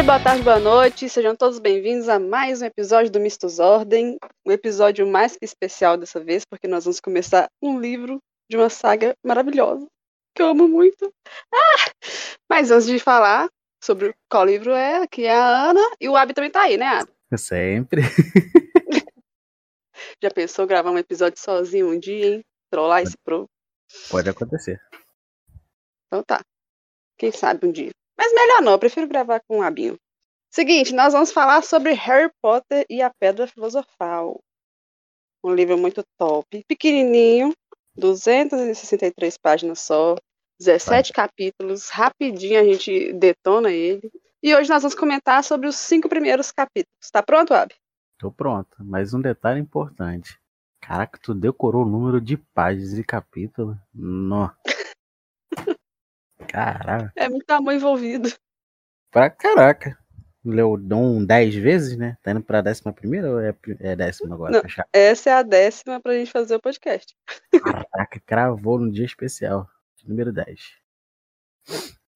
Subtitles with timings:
[0.00, 1.10] dia, boa tarde, boa noite.
[1.10, 4.16] Sejam todos bem-vindos a mais um episódio do Mistos Ordem.
[4.46, 8.18] Um episódio mais que especial dessa vez, porque nós vamos começar um livro
[8.48, 9.86] de uma saga maravilhosa,
[10.34, 11.12] que eu amo muito.
[11.52, 11.90] Ah!
[12.48, 13.50] Mas antes de falar
[13.82, 16.86] sobre qual livro é, que é a Ana, e o Abi também tá aí, né,
[16.86, 17.12] Abi?
[17.36, 18.00] Sempre.
[20.22, 22.44] Já pensou gravar um episódio sozinho um dia, hein?
[22.70, 23.46] Trollar esse pro?
[24.10, 24.80] Pode acontecer.
[26.06, 26.40] Então tá.
[27.18, 27.90] Quem sabe um dia.
[28.20, 29.98] Mas melhor não, eu prefiro gravar com o Abinho.
[30.50, 34.38] Seguinte, nós vamos falar sobre Harry Potter e a Pedra Filosofal.
[35.42, 37.54] Um livro muito top, pequenininho,
[37.96, 40.16] 263 páginas só,
[40.60, 44.12] 17 capítulos, rapidinho a gente detona ele.
[44.42, 47.10] E hoje nós vamos comentar sobre os cinco primeiros capítulos.
[47.10, 47.74] Tá pronto, Ab?
[48.18, 50.38] Tô pronto, mas um detalhe importante.
[50.78, 53.78] Caraca, tu decorou o número de páginas e capítulo?
[53.94, 54.50] Nó.
[56.48, 57.12] Caraca.
[57.16, 58.28] É muito amor envolvido.
[59.10, 59.98] Pra caraca.
[60.44, 62.16] Leu Dom 10 vezes, né?
[62.22, 64.52] Tá indo pra décima primeira ou é, é décima agora?
[64.52, 67.14] Não, essa é a décima pra gente fazer o podcast.
[67.62, 69.68] Caraca, cravou no dia especial.
[70.04, 70.78] Número 10.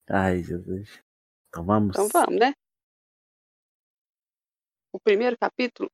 [0.08, 1.03] Ai, Jesus.
[1.48, 1.91] Então vamos.
[1.91, 2.55] Então vamos, né?
[4.91, 5.91] O primeiro capítulo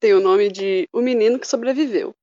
[0.00, 2.14] tem o nome de O Menino que Sobreviveu.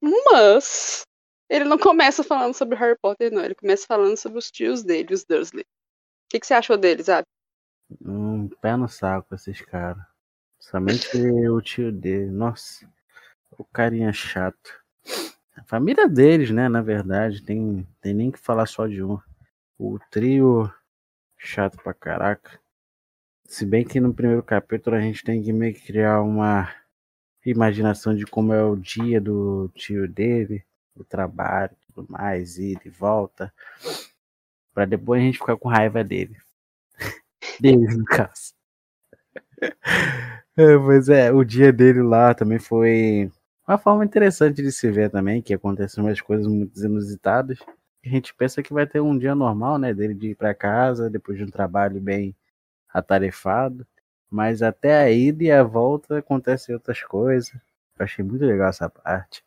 [0.00, 1.04] Mas
[1.50, 3.44] ele não começa falando sobre Harry Potter, não.
[3.44, 5.64] Ele começa falando sobre os tios dele, os Dursley.
[5.64, 7.26] O que, que você achou deles, sabe?
[8.00, 10.02] Um pé no saco esses caras.
[10.60, 11.08] Somente
[11.48, 12.30] o tio dele.
[12.30, 12.88] Nossa,
[13.58, 14.80] o carinha chato.
[15.56, 16.68] A família deles, né?
[16.68, 19.18] Na verdade, tem, tem nem que falar só de um.
[19.76, 20.72] O trio
[21.36, 22.60] chato pra caraca.
[23.44, 26.72] Se bem que no primeiro capítulo a gente tem que meio que criar uma
[27.44, 30.64] imaginação de como é o dia do tio dele,
[30.96, 33.52] o trabalho, tudo mais, ida e volta,
[34.74, 36.36] para depois a gente ficar com raiva dele.
[37.60, 38.54] Deles, no caso.
[40.56, 43.30] É, mas é, o dia dele lá também foi
[43.66, 47.58] uma forma interessante de se ver também, que acontecem umas coisas muito inusitadas.
[48.04, 51.08] A gente pensa que vai ter um dia normal, né, dele de ir para casa
[51.10, 52.34] depois de um trabalho bem
[52.92, 53.86] atarefado,
[54.30, 57.52] mas até a ida e a volta acontecem outras coisas.
[57.98, 59.44] Eu achei muito legal essa parte.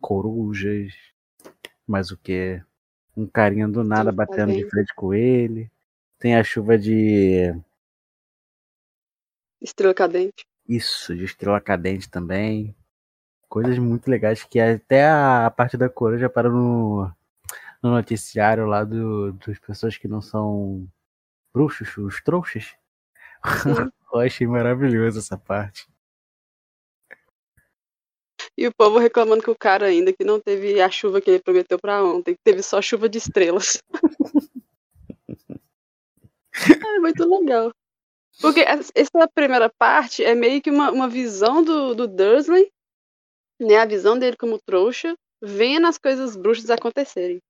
[0.00, 0.92] Corujas,
[1.86, 2.62] mas o que?
[3.16, 5.70] Um carinha do nada Sim, batendo de frente com ele.
[6.18, 7.54] Tem a chuva de.
[9.60, 10.44] Estrela cadente.
[10.68, 12.74] Isso, de estrela cadente também.
[13.48, 17.10] Coisas muito legais que até a parte da coruja para no,
[17.82, 20.88] no noticiário lá do, dos pessoas que não são
[21.52, 22.74] bruxos, os trouxas.
[24.12, 25.86] Eu achei maravilhoso essa parte.
[28.56, 31.42] E o povo reclamando com o cara ainda que não teve a chuva que ele
[31.42, 33.82] prometeu para ontem, que teve só chuva de estrelas.
[36.70, 37.72] é muito legal.
[38.40, 42.70] Porque essa primeira parte é meio que uma, uma visão do, do Dursley,
[43.60, 43.76] né?
[43.76, 47.40] A visão dele como trouxa, vendo as coisas bruxas acontecerem.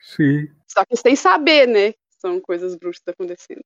[0.00, 0.48] Sim.
[0.68, 1.94] Só que sem saber, né?
[2.18, 3.62] São coisas bruxas acontecendo.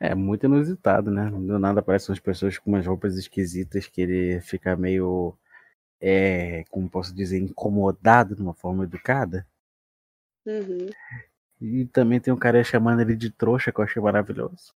[0.00, 1.28] É muito inusitado, né?
[1.28, 5.36] Do nada aparecem umas pessoas com umas roupas esquisitas que ele fica meio,
[6.00, 9.46] é, como posso dizer, incomodado de uma forma educada.
[10.46, 10.88] Uhum.
[11.60, 14.72] E também tem um cara chamando ele de trouxa, que eu achei maravilhoso.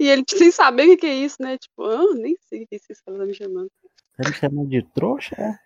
[0.00, 1.56] E ele sem saber o que é isso, né?
[1.56, 3.70] Tipo, ah, nem sei o que esse cara tá me chamando.
[4.16, 5.58] Tá me chamando de trouxa?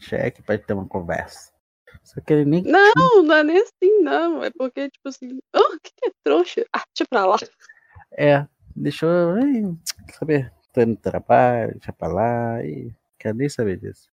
[0.00, 1.53] Cheque pra ter uma conversa.
[2.02, 2.62] Só que ele nem.
[2.62, 4.42] Não, não é nem assim, não.
[4.42, 6.64] É porque, tipo assim, oh, o que, é trouxa?
[6.72, 7.36] Ah, deixa pra lá.
[8.12, 9.08] É, deixou.
[10.06, 10.52] Quer saber?
[10.72, 12.92] Tô indo no trabalho, deixa pra lá e.
[13.18, 14.08] Quero nem saber disso.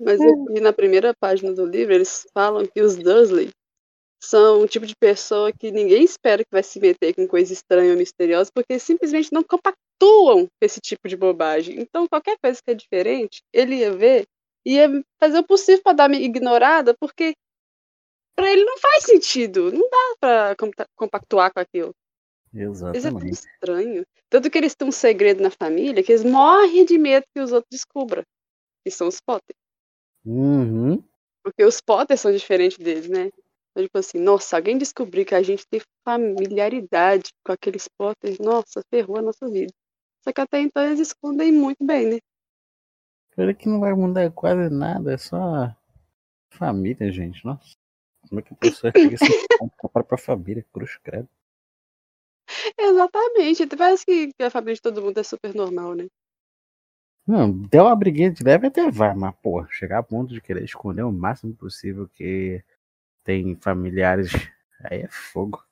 [0.00, 3.50] Mas aqui na primeira página do livro, eles falam que os Dursley
[4.22, 7.92] são um tipo de pessoa que ninguém espera que vai se meter com coisa estranha
[7.92, 11.80] ou misteriosa, porque simplesmente não compactuam com esse tipo de bobagem.
[11.80, 14.26] Então, qualquer coisa que é diferente, ele ia ver
[14.66, 17.34] ia fazer o possível para dar uma ignorada, porque
[18.34, 20.56] para ele não faz sentido, não dá para
[20.94, 21.94] compactuar com aquilo.
[22.52, 22.98] Exatamente.
[22.98, 24.06] Isso é tão estranho.
[24.28, 27.52] Tanto que eles têm um segredo na família que eles morrem de medo que os
[27.52, 28.22] outros descubram.
[28.84, 29.54] Que são os Potter.
[30.24, 31.02] Uhum.
[31.42, 33.30] Porque os Potter são diferentes deles, né?
[33.70, 38.82] Então, tipo assim, nossa, alguém descobrir que a gente tem familiaridade com aqueles Potter, nossa,
[38.90, 39.72] ferrou a nossa vida.
[40.22, 42.18] Só que até então eles escondem muito bem, né?
[43.36, 45.74] Olha que não vai mudar quase nada, é só
[46.50, 47.44] família, gente.
[47.44, 47.76] Nossa.
[48.28, 49.26] Como é que a pessoa chega assim
[49.84, 51.28] a própria família, cruz credo?
[52.78, 53.66] Exatamente.
[53.76, 56.06] Parece que a família de todo mundo é super normal, né?
[57.26, 60.62] Não, deu uma briguinha de leve até vai, mas, pô, chegar a ponto de querer
[60.62, 62.62] esconder o máximo possível que
[63.24, 64.30] tem familiares.
[64.84, 65.64] Aí é fogo.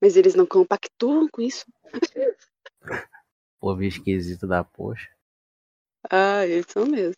[0.00, 1.64] Mas eles não compactuam com isso.
[3.60, 5.10] Povo esquisito da poxa.
[6.10, 7.14] Ah, eles são mesmo.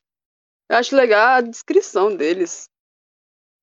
[0.68, 2.68] Eu acho legal a descrição deles.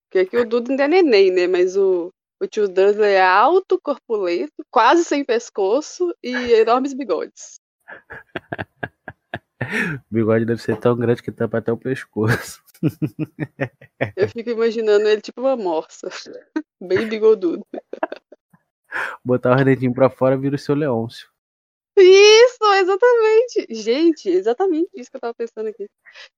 [0.06, 1.48] Porque aqui o Duda ainda é neném, né?
[1.48, 7.60] Mas o, o tio Dursley é alto, corpulento, quase sem pescoço e enormes bigodes.
[9.60, 9.60] O
[10.12, 12.62] bigode deve ser tão grande que tampa até o pescoço.
[14.16, 16.10] Eu fico imaginando ele tipo uma morsa.
[16.80, 17.66] Bem bigodudo.
[19.24, 21.30] Botar o dedinho pra fora vira o seu Leôncio.
[21.98, 23.68] Isso, exatamente.
[23.70, 25.88] Gente, exatamente isso que eu tava pensando aqui.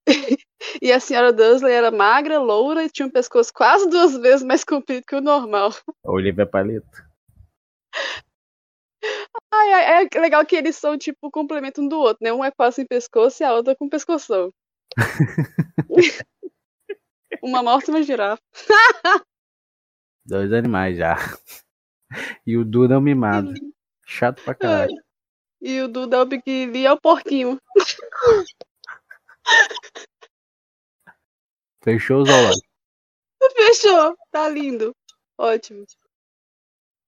[0.82, 4.64] e a senhora Dursley era magra, loura e tinha um pescoço quase duas vezes mais
[4.64, 5.72] comprido que o normal.
[6.04, 7.10] Olivia Palito.
[9.52, 12.32] Ai, é legal que eles são tipo o complemento um do outro, né?
[12.32, 14.54] Um é quase sem pescoço e a outra com pescoção.
[17.44, 18.42] uma morta e uma girafa.
[20.26, 21.18] Dois animais já.
[22.46, 23.54] E o Duda é um mimado.
[24.06, 25.09] Chato pra caralho.
[25.62, 27.60] E o Duda é o Big é o porquinho.
[31.84, 32.62] Fechou os olhos.
[33.56, 34.96] Fechou, tá lindo.
[35.38, 35.86] Ótimo.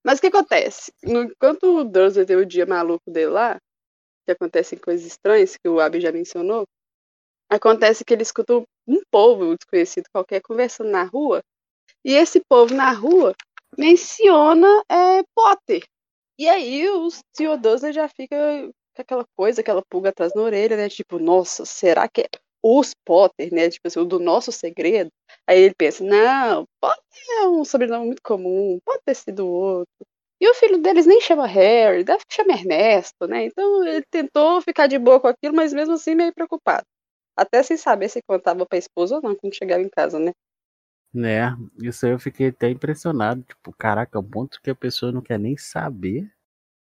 [0.03, 0.91] Mas o que acontece?
[1.03, 3.57] Enquanto o Dursley tem o dia maluco dele lá,
[4.25, 6.65] que acontecem coisas estranhas, que o Abby já mencionou,
[7.49, 11.43] acontece que ele escuta um povo desconhecido qualquer conversando na rua,
[12.03, 13.35] e esse povo na rua
[13.77, 15.83] menciona é, Potter.
[16.41, 17.07] E aí o.
[17.55, 18.35] Dursley já fica
[18.95, 20.89] com aquela coisa, aquela pulga atrás na orelha, né?
[20.89, 22.27] Tipo, nossa, será que é
[22.63, 23.69] os Potter, né?
[23.69, 25.11] Tipo assim, o do nosso segredo.
[25.47, 27.03] Aí ele pensa, não, Potter
[27.43, 30.07] é um sobrenome muito comum, pode ter sido outro.
[30.41, 33.45] E o filho deles nem chama Harry, deve chamar Ernesto, né?
[33.45, 36.87] Então ele tentou ficar de boa com aquilo, mas mesmo assim meio preocupado.
[37.37, 40.31] Até sem saber se contava pra esposa ou não quando chegava em casa, né?
[41.13, 41.41] Né,
[41.81, 43.43] isso aí eu fiquei até impressionado.
[43.43, 46.31] Tipo, caraca, o ponto que a pessoa não quer nem saber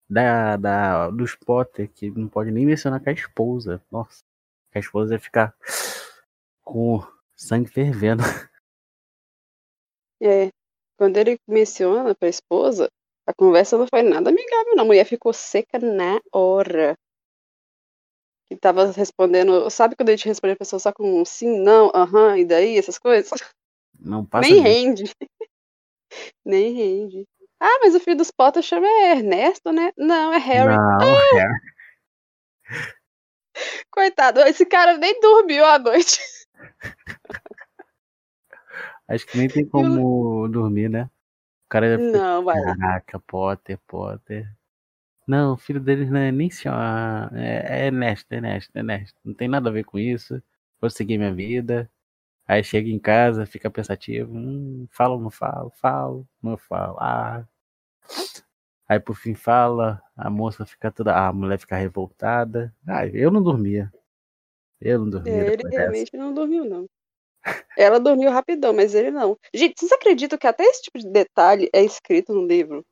[0.09, 3.81] da, da, dos Potter, que não pode nem mencionar com a esposa.
[3.91, 4.23] Nossa,
[4.73, 5.55] a esposa ia ficar
[6.63, 7.01] com
[7.35, 8.23] sangue fervendo.
[10.21, 10.49] É,
[10.97, 12.89] quando ele menciona pra esposa,
[13.27, 14.83] a conversa não foi nada amigável, não.
[14.83, 16.95] A mulher ficou seca na hora.
[18.47, 19.69] Que tava respondendo.
[19.69, 22.77] Sabe quando a gente responde a pessoa só com um sim, não, aham, e daí,
[22.77, 23.29] essas coisas?
[24.05, 24.73] Não passa Nem disso.
[24.73, 25.03] rende.
[26.45, 27.27] Nem rende.
[27.59, 29.91] Ah, mas o filho dos Potter chama Ernesto, né?
[29.97, 30.75] Não, é Harry.
[30.75, 31.47] Não, é.
[33.89, 36.19] Coitado, esse cara nem dormiu à noite.
[39.07, 41.09] Acho que nem tem como dormir, né?
[41.65, 42.61] O cara deve Não, vai.
[42.61, 44.47] Caraca, Potter, Potter.
[45.27, 46.75] Não, o filho deles não é nem senhor.
[47.33, 49.19] É, é Ernesto, Ernesto, Ernesto.
[49.23, 50.41] Não tem nada a ver com isso.
[50.79, 51.89] Vou seguir minha vida.
[52.47, 54.31] Aí chega em casa, fica pensativo.
[54.33, 55.71] Hum, falo ou não falo?
[55.71, 56.97] Falo, não falo.
[56.99, 57.43] Ah.
[58.87, 61.15] Aí por fim fala, a moça fica toda.
[61.15, 62.73] A mulher fica revoltada.
[62.87, 63.91] Ah, eu não dormia.
[64.79, 65.33] Eu não dormia.
[65.33, 65.81] Ele depois dessa.
[65.81, 66.85] realmente não dormiu, não.
[67.77, 69.37] Ela dormiu rapidão, mas ele não.
[69.53, 72.83] Gente, vocês acreditam que até esse tipo de detalhe é escrito no livro?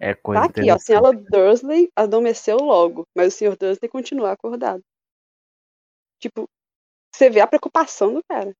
[0.00, 0.74] É coisa Tá aqui, ó.
[0.74, 4.82] A senhora Dursley adormeceu logo, mas o senhor Dursley continua acordado.
[6.20, 6.48] Tipo,
[7.12, 8.54] você vê a preocupação do cara.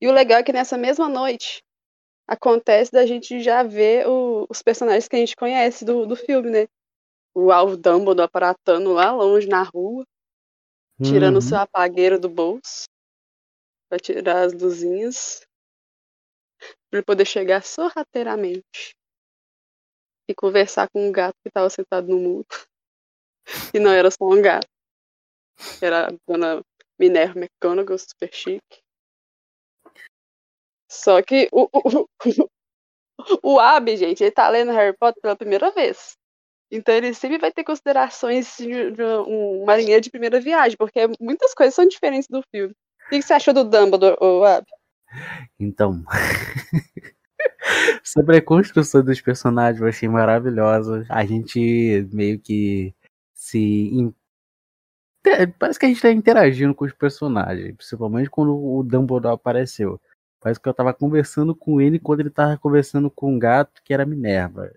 [0.00, 1.62] E o legal é que nessa mesma noite
[2.28, 6.50] acontece da gente já ver o- os personagens que a gente conhece do, do filme,
[6.50, 6.66] né?
[7.34, 10.04] O Alvo Dumbledore aparatando lá longe na rua,
[11.02, 11.40] tirando o Uhum.
[11.42, 12.84] seu apagueiro do bolso
[13.88, 15.42] pra tirar as luzinhas
[16.90, 18.94] pra ele poder chegar sorrateiramente
[20.28, 22.46] e conversar com um gato que tava sentado no muro.
[23.74, 24.66] E não era só um gato.
[25.82, 26.62] Era a dona
[26.98, 28.83] Minerva McGonagall, super chique.
[30.94, 32.48] Só que o, o, o,
[33.42, 36.16] o Abby, gente, ele tá lendo Harry Potter pela primeira vez.
[36.70, 41.54] Então ele sempre vai ter considerações de, de um marinheiro de primeira viagem, porque muitas
[41.54, 42.74] coisas são diferentes do filme.
[43.06, 44.66] O que você achou do Dumbledore, ô Abby?
[45.58, 46.02] Então.
[48.02, 51.04] Sobre a construção dos personagens, eu achei maravilhosa.
[51.08, 52.94] A gente meio que
[53.34, 54.12] se.
[55.58, 60.00] Parece que a gente tá interagindo com os personagens, principalmente quando o Dumbledore apareceu.
[60.44, 63.94] Parece que eu tava conversando com ele quando ele tava conversando com um gato que
[63.94, 64.70] era Minerva.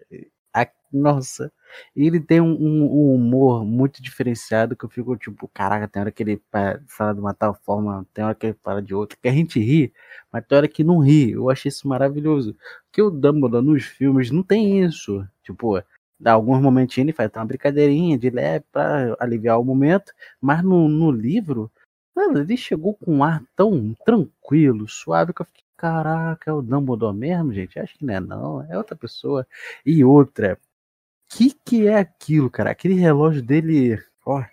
[0.54, 1.52] A- Nossa,
[1.96, 6.12] ele tem um, um- um humor muito diferenciado que eu fico tipo, caraca, tem hora
[6.12, 6.42] que ele
[6.88, 9.60] fala de uma tal forma, tem hora que ele fala de outra, que a gente
[9.60, 9.94] ri,
[10.32, 11.32] mas tem hora que não ri.
[11.32, 12.56] Eu achei isso maravilhoso.
[12.86, 15.28] Porque o Dumbledore nos filmes não tem isso.
[15.44, 15.82] Tipo,
[16.20, 20.88] dá alguns momentinhos ele faz uma brincadeirinha de leve pra aliviar o momento, mas no,
[20.88, 21.72] no livro,
[22.18, 26.64] mano, ele chegou com um ar tão tranquilo, suave, que eu fiquei, caraca, é o
[26.64, 27.80] Dumbledore mesmo, gente?
[27.80, 29.46] Acho que não é não, é outra pessoa.
[29.86, 30.60] E outra,
[31.30, 32.72] que que é aquilo, cara?
[32.72, 34.44] Aquele relógio dele, ó,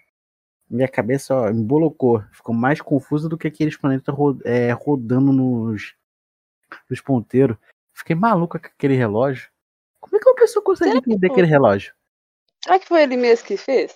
[0.69, 2.23] minha cabeça ó, embolocou.
[2.33, 5.95] Ficou mais confusa do que aqueles planetas ro é, rodando nos,
[6.91, 7.57] nos ponteiros.
[7.95, 9.51] Fiquei maluco com aquele relógio.
[10.01, 11.95] Como é que uma pessoa consegue entender aquele relógio?
[12.63, 13.95] Será que foi ele mesmo que fez?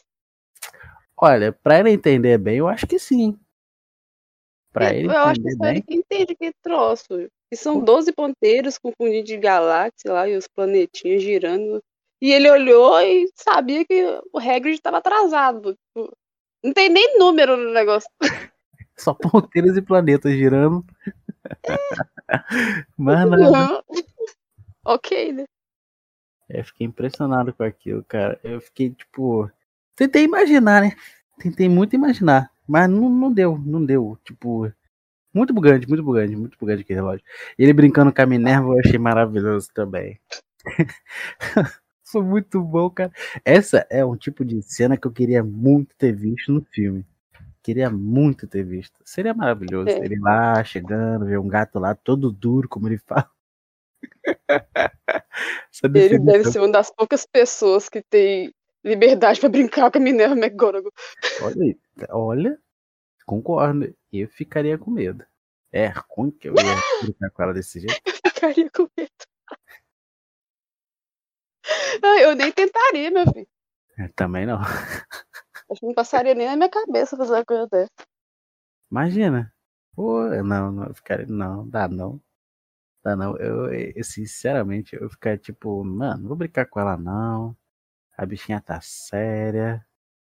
[1.21, 3.39] Olha, pra ele entender bem, eu acho que sim.
[4.79, 7.29] Pra Eu, ele eu acho que só ele que entende que troço.
[7.51, 11.83] E são 12 ponteiros confundidos de galáxia lá e os planetinhas girando.
[12.21, 15.75] E ele olhou e sabia que o Hagrid estava atrasado.
[15.75, 16.17] Tipo,
[16.63, 18.09] Não tem nem número no negócio.
[18.97, 20.85] Só ponteiros e planetas girando.
[22.97, 23.85] Mas nada.
[24.85, 25.45] ok, né?
[26.49, 28.39] Eu fiquei impressionado com aquilo, cara.
[28.43, 29.51] Eu fiquei, tipo.
[29.95, 30.93] Tentei imaginar, né?
[31.39, 32.51] Tentei muito imaginar.
[32.69, 34.19] Mas não, não deu, não deu.
[34.25, 34.71] Tipo.
[35.33, 37.25] Muito bugante, muito bugante, muito bugante aquele relógio.
[37.59, 40.19] Ele brincando com a Minerva eu achei maravilhoso também.
[42.05, 43.13] Foi muito bom, cara.
[43.45, 47.05] Essa é um tipo de cena que eu queria muito ter visto no filme.
[47.63, 48.99] Queria muito ter visto.
[49.05, 49.91] Seria maravilhoso.
[49.91, 50.05] É.
[50.05, 53.31] Ele lá, chegando, ver um gato lá todo duro, como ele fala.
[55.95, 58.53] Ele deve ser uma das poucas pessoas que tem
[58.85, 60.93] liberdade pra brincar com a Minerva McGonagall.
[61.43, 61.79] Olha, aí,
[62.11, 62.59] olha,
[63.27, 63.95] concordo.
[64.13, 65.25] Eu ficaria com medo.
[65.71, 68.01] É ruim que eu ia brincar com ela desse jeito.
[68.27, 69.11] Ficaria com medo.
[72.03, 73.49] Ai, eu nem tentaria, meu filho.
[73.99, 74.59] É, Também não.
[75.71, 77.91] Acho que não passaria nem na minha cabeça fazer uma coisa dessa.
[78.91, 79.53] Imagina.
[79.95, 81.27] Pô, não, não, eu ficaria.
[81.27, 82.21] Não, dá não.
[83.05, 83.37] Dá não.
[83.37, 87.57] Eu, eu, sinceramente, eu ficaria tipo, mano, não vou brincar com ela não.
[88.19, 89.87] A bichinha tá séria.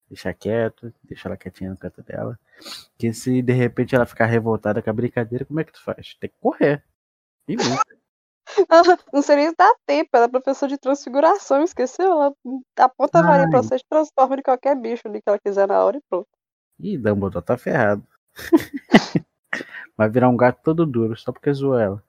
[0.10, 2.39] Deixa quieto, deixa ela quietinha no canto dela.
[2.98, 6.15] Que se de repente ela ficar revoltada com a brincadeira, como é que tu faz?
[6.20, 6.84] Tem que correr.
[7.48, 7.96] E muito.
[9.13, 12.12] Não seria isso dar tempo, ela é professora de transfiguração, esqueceu?
[12.12, 12.34] Ela
[12.77, 15.84] aponta a varinha pra você e transforma em qualquer bicho ali que ela quiser na
[15.84, 16.27] hora e pronto.
[16.80, 18.06] Ih, Dumbledore tá ferrado.
[19.98, 22.04] Vai virar um gato todo duro, só porque zoou ela.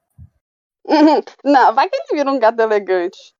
[1.43, 3.33] Não, vai que ele vira um gato elegante.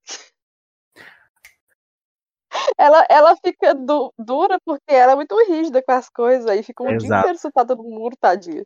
[2.77, 6.83] Ela, ela fica du- dura porque ela é muito rígida com as coisas, aí fica
[6.83, 7.19] um dia Exato.
[7.19, 8.63] inteiro sentada no muro, tadinha.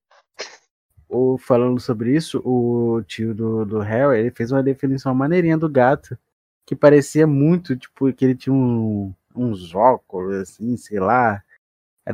[1.10, 5.68] Ou falando sobre isso, o tio do, do Harry, ele fez uma definição maneirinha do
[5.70, 6.18] gato,
[6.66, 11.44] que parecia muito, tipo, que ele tinha um, uns óculos, assim, sei lá.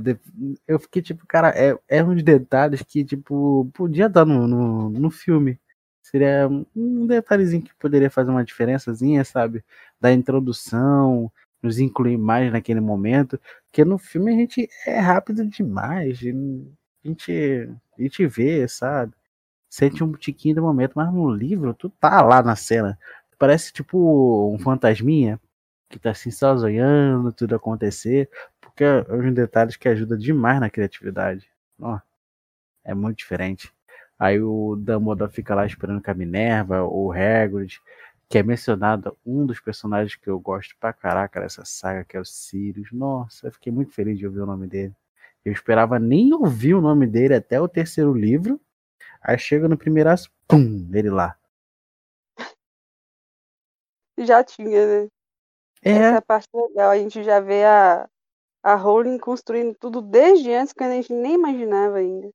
[0.01, 0.19] De-
[0.67, 5.11] Eu fiquei tipo, cara, é, é uns detalhes que, tipo, podia dar no, no, no
[5.11, 5.59] filme.
[6.01, 9.63] Seria um detalhezinho que poderia fazer uma diferençazinha, sabe?
[9.99, 13.39] Da introdução, nos incluir mais naquele momento.
[13.65, 16.19] Porque no filme a gente é rápido demais.
[16.19, 19.13] A gente, a gente vê, sabe?
[19.69, 22.97] Sente um tiquinho do momento, mas no livro tu tá lá na cena.
[23.37, 25.39] Parece tipo um fantasminha
[25.89, 28.29] que tá assim só zoiando tudo acontecer.
[28.61, 31.49] Porque é um detalhes que ajuda demais na criatividade.
[31.79, 31.99] Ó,
[32.83, 33.71] é muito diferente.
[34.19, 37.79] Aí o Dumbledore fica lá esperando com a Minerva, o Hagrid,
[38.29, 42.19] que é mencionado um dos personagens que eu gosto pra caraca dessa saga, que é
[42.19, 42.91] o Sirius.
[42.91, 44.93] Nossa, eu fiquei muito feliz de ouvir o nome dele.
[45.45, 48.59] Eu esperava nem ouvir o nome dele até o terceiro livro.
[49.21, 51.37] Aí chega no primeiro aço, pum, ele lá.
[54.19, 55.09] Já tinha, né?
[55.91, 56.91] Essa é É, a parte legal.
[56.91, 58.07] A gente já vê a,
[58.63, 62.29] a Rowling construindo tudo desde antes, quando a gente nem imaginava ainda.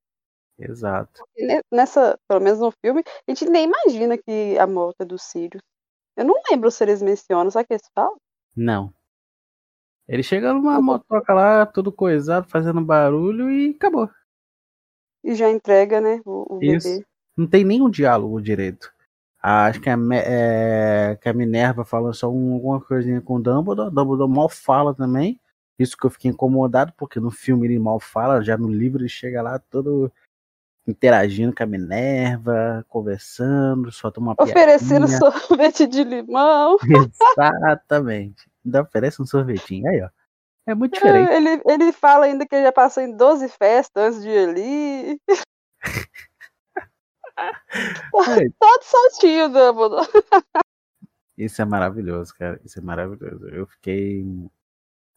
[0.59, 1.27] exato.
[1.39, 5.19] Ne- Nessa, pelo menos no filme, a gente nem imagina que a morte é do
[5.19, 5.63] Sirius.
[6.17, 8.17] Eu não lembro se eles mencionam, sabe o que eles falam?
[8.57, 8.93] Não.
[10.09, 14.11] Ele chega numa motoca lá, todo coisado, fazendo barulho e acabou.
[15.25, 16.89] E já entrega, né, o, o Isso.
[16.89, 17.07] bebê.
[17.37, 18.93] Não tem nenhum diálogo direito.
[19.41, 23.43] Ah, Acho que a, é, que a Minerva fala só um- alguma coisinha com o
[23.43, 23.91] Dumbledore.
[23.93, 25.41] Dumbledore mal fala também.
[25.79, 29.09] Isso que eu fiquei incomodado, porque no filme ele mal fala, já no livro ele
[29.09, 30.13] chega lá todo
[30.87, 35.19] interagindo com a Minerva, conversando, solta uma Oferecendo piadinha.
[35.33, 36.77] sorvete de limão.
[37.37, 38.51] Exatamente.
[38.65, 39.89] Ainda oferece um sorvetinho.
[39.89, 40.09] Aí, ó.
[40.67, 41.33] É muito diferente.
[41.33, 44.31] Ele, ele fala ainda que ele já passou em 12 festas antes de.
[44.31, 45.17] É,
[48.59, 50.09] Todo soltinho, Dumbledore.
[51.37, 52.61] Isso é maravilhoso, cara.
[52.65, 53.49] Isso é maravilhoso.
[53.49, 54.25] Eu fiquei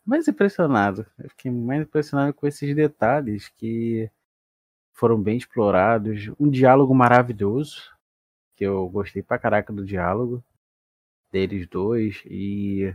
[0.04, 1.06] mais impressionado.
[1.20, 4.10] Eu fiquei mais impressionado com esses detalhes que
[4.96, 6.32] foram bem explorados.
[6.40, 7.92] Um diálogo maravilhoso,
[8.56, 10.44] que eu gostei pra caraca do diálogo
[11.32, 12.22] deles dois.
[12.26, 12.94] E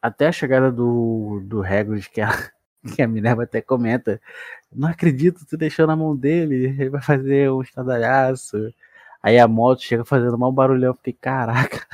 [0.00, 2.30] até a chegada do, do Hagrid, que a,
[2.94, 4.20] que a Minerva até comenta.
[4.72, 8.72] Não acredito, tu deixou na mão dele, ele vai fazer um estardalhaço.
[9.22, 10.94] Aí a moto chega fazendo mal barulhão.
[10.94, 11.86] Fiquei, caraca.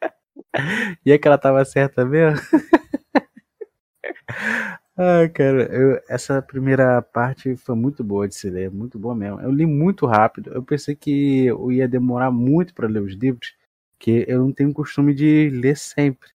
[1.04, 2.40] e é que ela tava certa mesmo?
[4.96, 9.40] Ah, cara, eu, essa primeira parte foi muito boa de se ler, muito boa mesmo.
[9.40, 10.52] Eu li muito rápido.
[10.52, 13.54] Eu pensei que eu ia demorar muito para ler os livros,
[13.98, 16.28] que eu não tenho costume de ler sempre.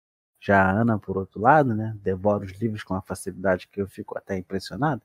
[0.40, 3.88] Já a Ana, por outro lado, né, devora os livros com uma facilidade que eu
[3.88, 5.02] fico até impressionado.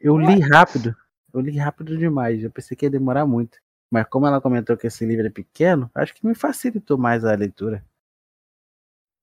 [0.00, 0.94] Eu li rápido,
[1.34, 2.42] eu li rápido demais.
[2.44, 3.58] Eu pensei que ia demorar muito.
[3.90, 7.34] Mas como ela comentou que esse livro é pequeno, acho que me facilitou mais a
[7.34, 7.84] leitura.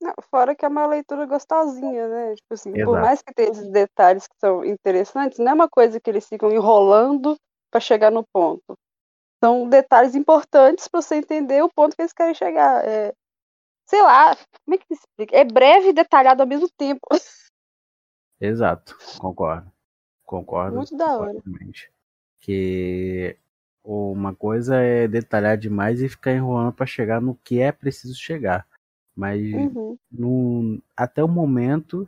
[0.01, 2.35] Não, fora que é uma leitura gostosinha, né?
[2.35, 2.85] Tipo assim, Exato.
[2.85, 6.27] por mais que tenha esses detalhes que são interessantes, não é uma coisa que eles
[6.27, 7.35] ficam enrolando
[7.71, 8.77] para chegar no ponto.
[9.43, 12.85] São detalhes importantes para você entender o ponto que eles querem chegar.
[12.87, 13.13] É,
[13.87, 15.35] sei lá, como é que se explica?
[15.35, 17.07] É breve e detalhado ao mesmo tempo.
[18.39, 19.71] Exato, concordo.
[20.23, 20.77] Concordo.
[20.77, 21.41] Muito da hora.
[22.39, 23.37] Que
[23.83, 28.67] uma coisa é detalhar demais e ficar enrolando para chegar no que é preciso chegar.
[29.17, 29.97] Mas uhum.
[30.11, 32.07] no, até o momento,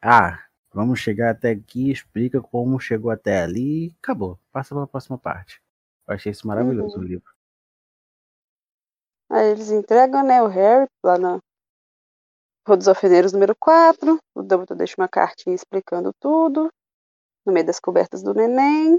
[0.00, 4.38] ah, vamos chegar até aqui, explica como chegou até ali e acabou.
[4.50, 5.60] Passa para a próxima parte.
[6.06, 7.02] Eu achei isso maravilhoso uhum.
[7.02, 7.30] no livro.
[9.30, 11.38] Aí eles entregam, né, o Harry lá na
[12.66, 14.18] dos Alfeneiros número 4.
[14.34, 16.72] O Dumbledore deixa uma cartinha explicando tudo.
[17.44, 18.98] No meio das cobertas do neném.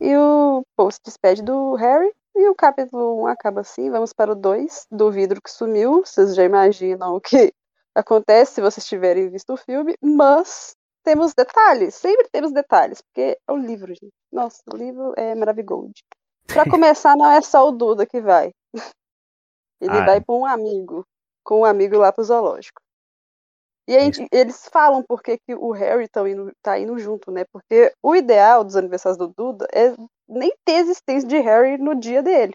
[0.00, 4.32] E o Paul se despede do Harry e o capítulo 1 acaba assim, vamos para
[4.32, 6.04] o 2, do vidro que sumiu.
[6.04, 7.52] Vocês já imaginam o que
[7.94, 10.74] acontece se vocês tiverem visto o filme, mas
[11.04, 14.12] temos detalhes, sempre temos detalhes, porque é um livro, gente.
[14.32, 15.92] Nossa, o livro é maravilhoso.
[16.46, 18.52] Para começar, não é só o Duda que vai.
[19.80, 20.04] Ele ah.
[20.04, 21.06] vai com um amigo,
[21.44, 22.80] com um amigo lá pro zoológico.
[23.86, 27.44] E aí, eles falam por que, que o Harry tá indo, tá indo junto, né?
[27.52, 29.94] Porque o ideal dos aniversários do Duda é
[30.34, 32.52] nem ter existência de Harry no dia dele.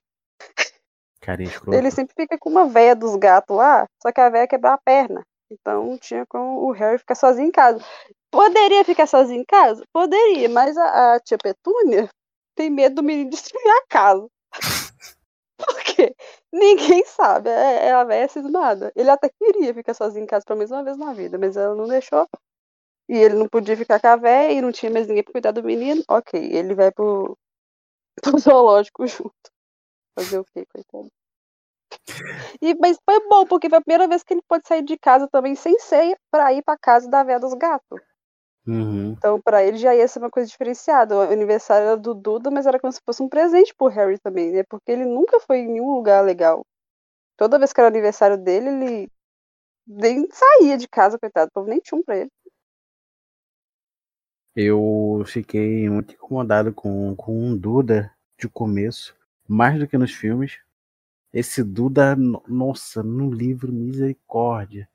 [1.22, 4.74] Carinha Ele sempre fica com uma véia dos gatos lá, só que a véia quebrou
[4.74, 5.24] a perna.
[5.52, 7.84] Então tinha como o Harry ficar sozinho em casa.
[8.32, 9.84] Poderia ficar sozinho em casa?
[9.92, 12.10] Poderia, mas a, a tia Petúnia
[12.56, 14.28] tem medo do menino destruir a casa.
[15.58, 16.16] Por quê?
[16.54, 17.50] Ninguém sabe.
[17.50, 18.92] É, é a véia cismada.
[18.96, 21.76] Ele até queria ficar sozinho em casa pelo menos uma vez na vida, mas ela
[21.76, 22.28] não deixou.
[23.10, 25.52] E ele não podia ficar com a véia e não tinha mais ninguém pra cuidar
[25.52, 26.04] do menino.
[26.08, 27.36] Ok, ele vai pro,
[28.22, 29.34] pro zoológico junto.
[30.18, 31.10] Fazer o quê, coitado?
[32.62, 35.28] E, mas foi bom, porque foi a primeira vez que ele pode sair de casa
[35.28, 38.02] também sem ceia pra ir pra casa da véia dos gatos.
[38.68, 39.12] Uhum.
[39.18, 41.16] Então, para ele já ia ser uma coisa diferenciada.
[41.16, 44.52] O aniversário era do Duda, mas era como se fosse um presente pro Harry também,
[44.52, 44.64] né?
[44.70, 46.66] Porque ele nunca foi em nenhum lugar legal.
[47.38, 49.12] Toda vez que era aniversário dele, ele
[49.88, 51.50] nem saía de casa, coitado.
[51.50, 52.30] O povo nem tinha um pra ele.
[54.62, 59.16] Eu fiquei muito incomodado com, com um Duda de começo,
[59.48, 60.60] mais do que nos filmes.
[61.32, 62.14] Esse Duda,
[62.46, 64.90] nossa, no livro, misericórdia.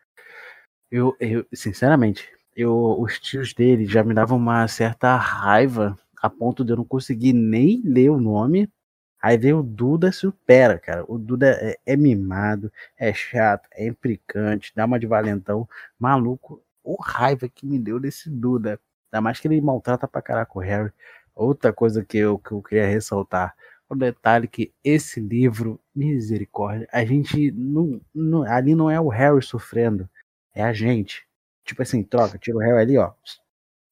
[0.91, 6.63] Eu, eu sinceramente, eu, os tios dele já me davam uma certa raiva a ponto
[6.63, 8.71] de eu não conseguir nem ler o nome.
[9.19, 11.07] Aí veio o Duda supera, cara.
[11.09, 15.67] O Duda é, é mimado, é chato, é implicante, dá uma de valentão.
[15.99, 18.79] Maluco, o raiva que me deu desse Duda.
[19.15, 20.93] Ainda mais que ele maltrata pra caraca o Harry.
[21.37, 23.55] Outra coisa que eu, que eu queria ressaltar.
[23.89, 29.41] O detalhe que esse livro, misericórdia, a gente não, não, ali não é o Harry
[29.41, 30.11] sofrendo,
[30.53, 31.29] é a gente.
[31.65, 33.13] Tipo assim, troca, tira o réu ali, ó,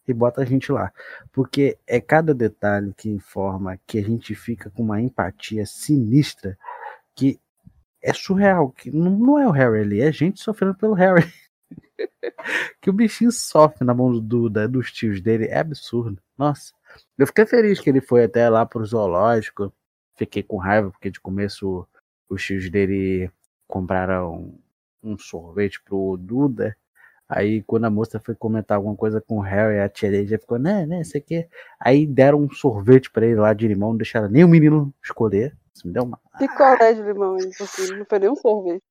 [0.09, 0.93] e bota a gente lá.
[1.31, 6.59] Porque é cada detalhe que informa que a gente fica com uma empatia sinistra
[7.15, 7.39] que
[8.03, 8.73] é surreal.
[8.73, 11.23] Que não, não é o Harry ali, é a gente sofrendo pelo Harry.
[12.81, 16.21] Que o bichinho sofre na mão do Duda, dos tios dele, é absurdo.
[16.37, 16.73] Nossa,
[17.19, 19.73] eu fiquei feliz que ele foi até lá pro zoológico.
[20.17, 21.87] Fiquei com raiva porque de começo
[22.29, 23.31] os tios dele
[23.67, 24.55] compraram
[25.03, 26.77] um sorvete pro Duda
[27.35, 30.39] Aí quando a moça foi comentar alguma coisa com o Harry, a tia dele já
[30.39, 31.49] ficou, né, né, sei que.
[31.81, 35.57] Aí deram um sorvete para ele lá de limão, não deixaram nem o menino escolher.
[35.75, 36.21] Isso me deu uma.
[36.39, 38.83] Picolé de limão, não foi nem um sorvete.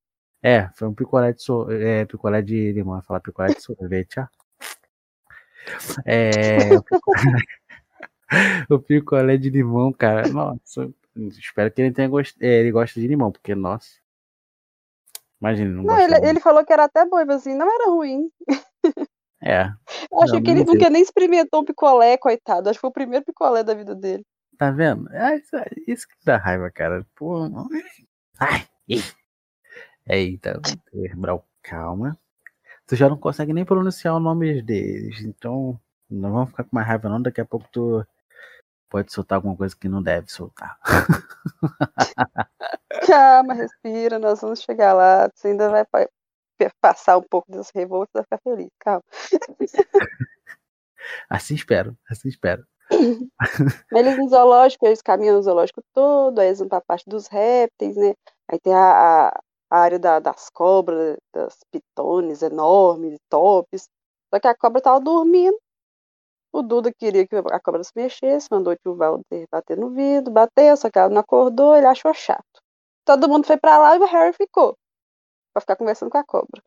[0.43, 1.69] É, foi um picolé de, so...
[1.71, 4.27] é, picolé de limão, falar picolé de sorvete, ó.
[6.06, 6.58] É.
[8.69, 10.27] o picolé de limão, cara.
[10.30, 10.89] Nossa,
[11.38, 12.36] espero que ele tenha gost...
[12.41, 14.01] É, ele goste de limão, porque, nossa.
[15.39, 18.30] Imagina, não, não ele, ele, falou que era até bom, mas assim, não era ruim.
[19.43, 19.62] É.
[20.21, 22.69] Acho não, que ele nunca nem experimentou um picolé, coitado.
[22.69, 24.23] Acho que foi o primeiro picolé da vida dele.
[24.56, 25.12] Tá vendo?
[25.12, 25.56] É isso,
[25.88, 27.04] isso que dá raiva, cara.
[27.15, 27.49] Pô,
[28.39, 28.67] Ai!
[30.08, 30.60] Eita,
[31.16, 32.18] Brau, calma.
[32.88, 36.88] Tu já não consegue nem pronunciar o nome deles, então não vamos ficar com mais
[36.88, 37.22] raiva não.
[37.22, 38.06] Daqui a pouco tu
[38.90, 40.78] pode soltar alguma coisa que não deve soltar.
[43.08, 45.30] Calma, respira, nós vamos chegar lá.
[45.34, 45.86] Você ainda vai
[46.82, 48.70] passar um pouco das revoltas e vai ficar feliz.
[48.80, 49.04] Calma.
[51.30, 52.66] Assim espero, assim espero.
[53.92, 57.96] Eles no zoológico, eles caminham no zoológico todo, aí eles vão pra parte dos répteis,
[57.96, 58.14] né?
[58.48, 63.88] Aí tem a, a, a área da, das cobras, das pitones enormes, tops.
[64.30, 65.58] Só que a cobra tava dormindo.
[66.54, 70.76] O Duda queria que a cobra se mexesse, mandou o Walter bater no vidro, bateu,
[70.76, 72.62] só que ela não acordou, ele achou chato.
[73.06, 74.78] Todo mundo foi pra lá e o Harry ficou.
[75.54, 76.62] Pra ficar conversando com a cobra.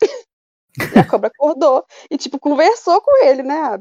[0.94, 3.78] e a cobra acordou e, tipo, conversou com ele, né?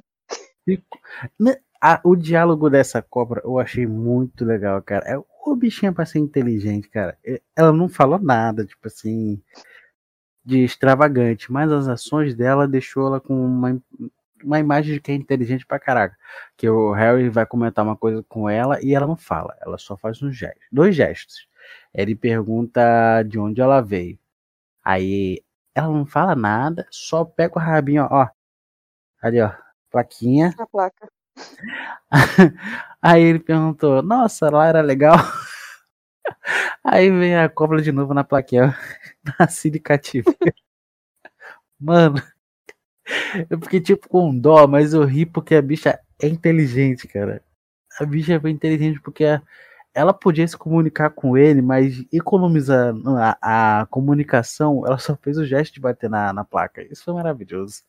[1.38, 1.62] Né,
[2.04, 5.06] o diálogo dessa cobra eu achei muito legal, cara.
[5.06, 5.18] É
[5.52, 7.18] o bichinho pra ser inteligente, cara.
[7.56, 9.42] Ela não falou nada, tipo assim,
[10.44, 13.82] de extravagante, mas as ações dela deixou ela com uma,
[14.44, 16.18] uma imagem de que é inteligente pra caraca.
[16.58, 19.98] Que o Harry vai comentar uma coisa com ela e ela não fala, ela só
[19.98, 21.48] faz um gesto, dois gestos.
[21.94, 24.18] Ele pergunta de onde ela veio.
[24.84, 25.44] Aí
[25.76, 28.30] ela não fala nada, só pega o rabinho, ó.
[29.22, 29.52] Ali, ó
[29.92, 30.54] plaquinha.
[30.58, 31.10] A placa.
[33.10, 35.16] Aí ele perguntou: Nossa, lá era legal.
[36.84, 38.78] Aí vem a cobra de novo na plaquinha.
[39.40, 40.38] Nasci de cativeiro.
[41.80, 42.22] Mano,
[43.50, 47.42] eu fiquei tipo com dó, mas eu ri porque a bicha é inteligente, cara.
[47.98, 49.24] A bicha é inteligente porque
[49.94, 55.46] ela podia se comunicar com ele, mas economizando a, a comunicação, ela só fez o
[55.46, 56.84] gesto de bater na, na placa.
[56.92, 57.84] Isso foi maravilhoso.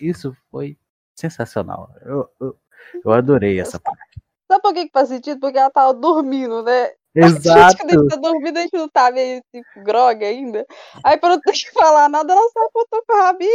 [0.00, 0.76] Isso foi
[1.14, 1.94] sensacional.
[2.02, 2.58] Eu, eu,
[3.04, 4.27] eu adorei essa parte.
[4.48, 5.38] Sabe por que, faz sentido?
[5.38, 6.90] Porque ela tava dormindo, né?
[7.14, 7.58] Exato.
[7.58, 10.66] A gente, quando a gente tá dormindo, a gente não tá meio tipo grog ainda.
[11.04, 13.50] Aí, pra não ter que falar nada, ela só apontou com o rabinho.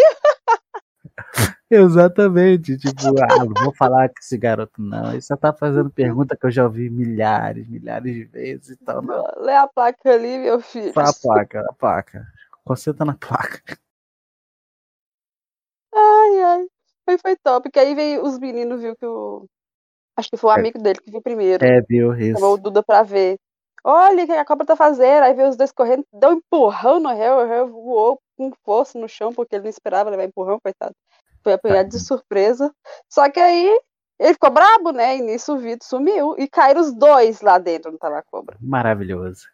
[1.70, 2.78] Exatamente.
[2.78, 5.12] Tipo, ah, não vou falar com esse garoto, não.
[5.12, 9.02] Ele só tá fazendo pergunta que eu já ouvi milhares, milhares de vezes e tal.
[9.02, 9.24] Não.
[9.38, 10.94] Lê a placa ali, meu filho.
[10.94, 12.28] Só a placa, a placa.
[12.64, 13.78] Concentra na placa.
[15.96, 16.68] Ai, ai.
[17.06, 19.48] Foi, foi top, porque aí veio os meninos, viu que o.
[20.16, 20.60] Acho que foi o é.
[20.60, 21.66] amigo dele que viu primeiro.
[21.66, 22.40] É, viu, isso.
[22.40, 23.38] Chamou o Duda pra ver.
[23.84, 25.24] Olha o que a cobra tá fazendo.
[25.24, 28.98] Aí veio os dois correndo, deu um empurrão no réu, o réu voou com força
[28.98, 30.96] no chão, porque ele não esperava levar empurrão, coitado.
[31.44, 32.74] Foi apanhado de surpresa.
[33.10, 33.68] Só que aí
[34.20, 35.18] ele ficou brabo, né?
[35.18, 36.36] E nisso o Vitor sumiu.
[36.38, 38.56] E caíram os dois lá dentro, não tava a cobra.
[38.62, 39.48] Maravilhoso.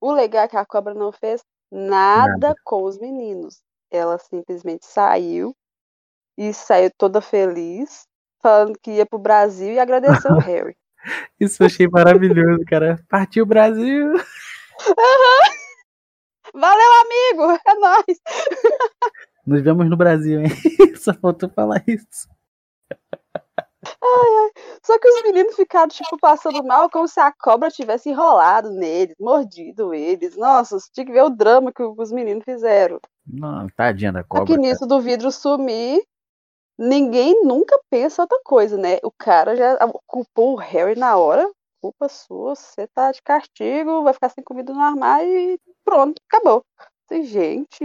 [0.00, 2.54] O legal é que a cobra não fez nada, nada.
[2.64, 3.60] com os meninos.
[3.90, 5.54] Ela simplesmente saiu,
[6.40, 8.06] e saiu toda feliz,
[8.42, 10.76] falando que ia pro Brasil e agradeceu o Harry.
[11.38, 12.98] Isso eu achei maravilhoso, cara.
[13.08, 14.12] Partiu o Brasil.
[14.12, 15.60] Uhum.
[16.54, 17.60] Valeu, amigo!
[17.66, 18.20] É nóis!
[19.46, 20.50] Nos vemos no Brasil, hein?
[20.96, 22.28] Só faltou falar isso.
[23.82, 24.50] Ai, ai.
[24.82, 29.16] Só que os meninos ficaram, tipo, passando mal como se a cobra tivesse enrolado neles,
[29.18, 30.36] mordido eles.
[30.36, 33.00] Nossa, tinha que ver o drama que os meninos fizeram.
[33.26, 34.44] Não, tadinha da cobra.
[34.44, 36.02] Aqui nisso do vidro sumir,
[36.80, 38.98] ninguém nunca pensa outra coisa, né?
[39.04, 41.48] O cara já culpou o Harry na hora.
[41.82, 46.64] Culpa sua, você tá de castigo, vai ficar sem comida no armário e pronto, acabou.
[47.04, 47.84] Assim, gente.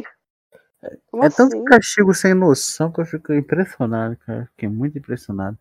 [0.83, 1.35] é assim?
[1.35, 4.47] tanto castigo sem noção que eu fico impressionado, cara.
[4.51, 5.57] Fiquei muito impressionado.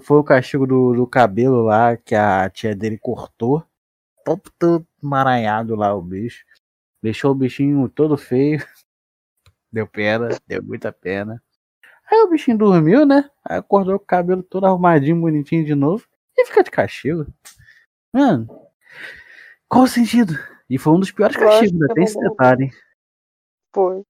[0.00, 3.62] Foi o castigo do, do cabelo lá que a tia dele cortou.
[4.24, 6.44] Todo, todo emaranhado lá o bicho.
[7.02, 8.58] Deixou o bichinho todo feio.
[9.70, 11.42] Deu pena, deu muita pena.
[12.10, 13.30] Aí o bichinho dormiu, né?
[13.44, 16.06] Aí acordou com o cabelo todo arrumadinho, bonitinho de novo.
[16.36, 17.26] E fica de castigo.
[18.12, 18.48] Mano,
[19.68, 20.34] qual o sentido?
[20.68, 22.70] E foi um dos piores castigos, até esse detalhe.
[23.74, 24.02] Foi.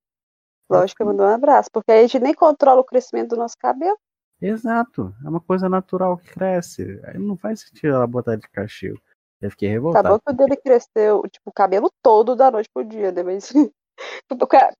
[0.70, 3.56] Lógico que eu mandou um abraço, porque a gente nem controla o crescimento do nosso
[3.58, 3.98] cabelo.
[4.40, 5.14] Exato.
[5.24, 7.00] É uma coisa natural que cresce.
[7.04, 9.00] Aí não faz sentido ela botar de castigo.
[9.40, 10.08] Eu fiquei revoltado.
[10.08, 13.22] Acabou que o dele cresceu, tipo, o cabelo todo da noite pro dia, né?
[13.22, 13.52] Mas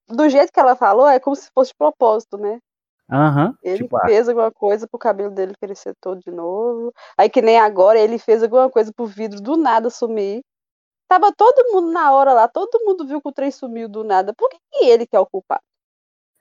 [0.08, 2.58] do jeito que ela falou, é como se fosse de propósito, né?
[3.10, 6.92] Uhum, ele tipo, fez alguma coisa pro cabelo dele crescer todo de novo.
[7.18, 10.42] Aí que nem agora ele fez alguma coisa pro vidro do nada sumir.
[11.08, 14.32] Tava todo mundo na hora lá, todo mundo viu que o trem sumiu do nada.
[14.34, 15.62] Por que, que ele que é o culpado?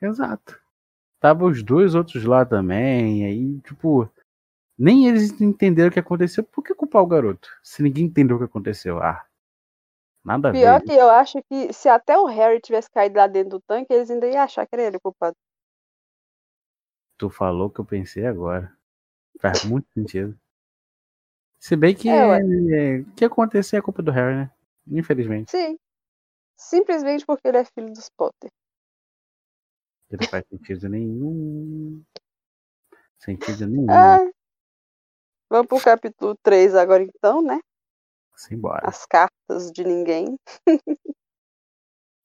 [0.02, 0.60] Exato.
[1.20, 4.10] Tava os dois outros lá também, aí, tipo,
[4.78, 6.44] nem eles entenderam o que aconteceu.
[6.44, 7.50] Por que culpar o garoto?
[7.62, 9.02] Se ninguém entendeu o que aconteceu.
[9.02, 9.26] Ah,
[10.24, 10.86] nada Pior a ver.
[10.86, 14.10] que eu acho que se até o Harry tivesse caído lá dentro do tanque, eles
[14.10, 15.36] ainda iam achar que era ele o culpado.
[17.24, 18.78] Tu falou que eu pensei agora.
[19.40, 20.38] Faz muito sentido.
[21.58, 23.00] Se bem que É, ué.
[23.00, 24.52] o que acontecer é culpa do Harry, né?
[24.88, 25.50] Infelizmente.
[25.50, 25.80] Sim.
[26.58, 28.52] Simplesmente porque ele é filho dos Potter.
[30.10, 32.04] Que Não faz sentido nenhum.
[33.20, 33.90] Sentido nenhum.
[33.90, 34.30] Ai.
[35.50, 37.62] Vamos pro capítulo 3 agora então, né?
[38.36, 38.86] Simbora.
[38.86, 40.38] As cartas de ninguém.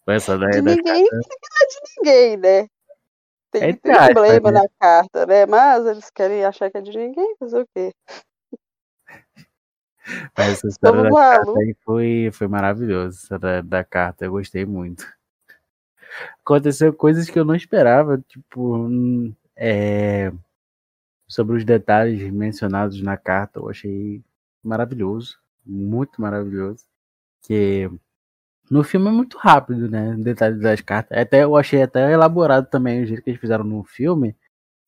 [0.08, 1.26] Essa daí De ninguém, cartas-
[1.62, 2.68] é de ninguém, né?
[3.50, 4.50] Tem, É tem né?
[4.50, 5.46] na carta, né?
[5.46, 7.92] Mas eles querem achar que é de ninguém, fazer o quê?
[10.36, 11.52] Mas essa história da carta
[11.84, 13.18] foi, foi maravilhosa.
[13.24, 15.06] Essa da, da carta, eu gostei muito.
[16.40, 20.32] Aconteceu coisas que eu não esperava, tipo, hum, é,
[21.26, 24.22] sobre os detalhes mencionados na carta, eu achei
[24.62, 26.84] maravilhoso, muito maravilhoso.
[27.42, 27.90] Que
[28.70, 30.14] no filme é muito rápido, né?
[30.18, 31.16] Detalhes das cartas.
[31.16, 34.36] Até eu achei até elaborado também o jeito que eles fizeram no filme,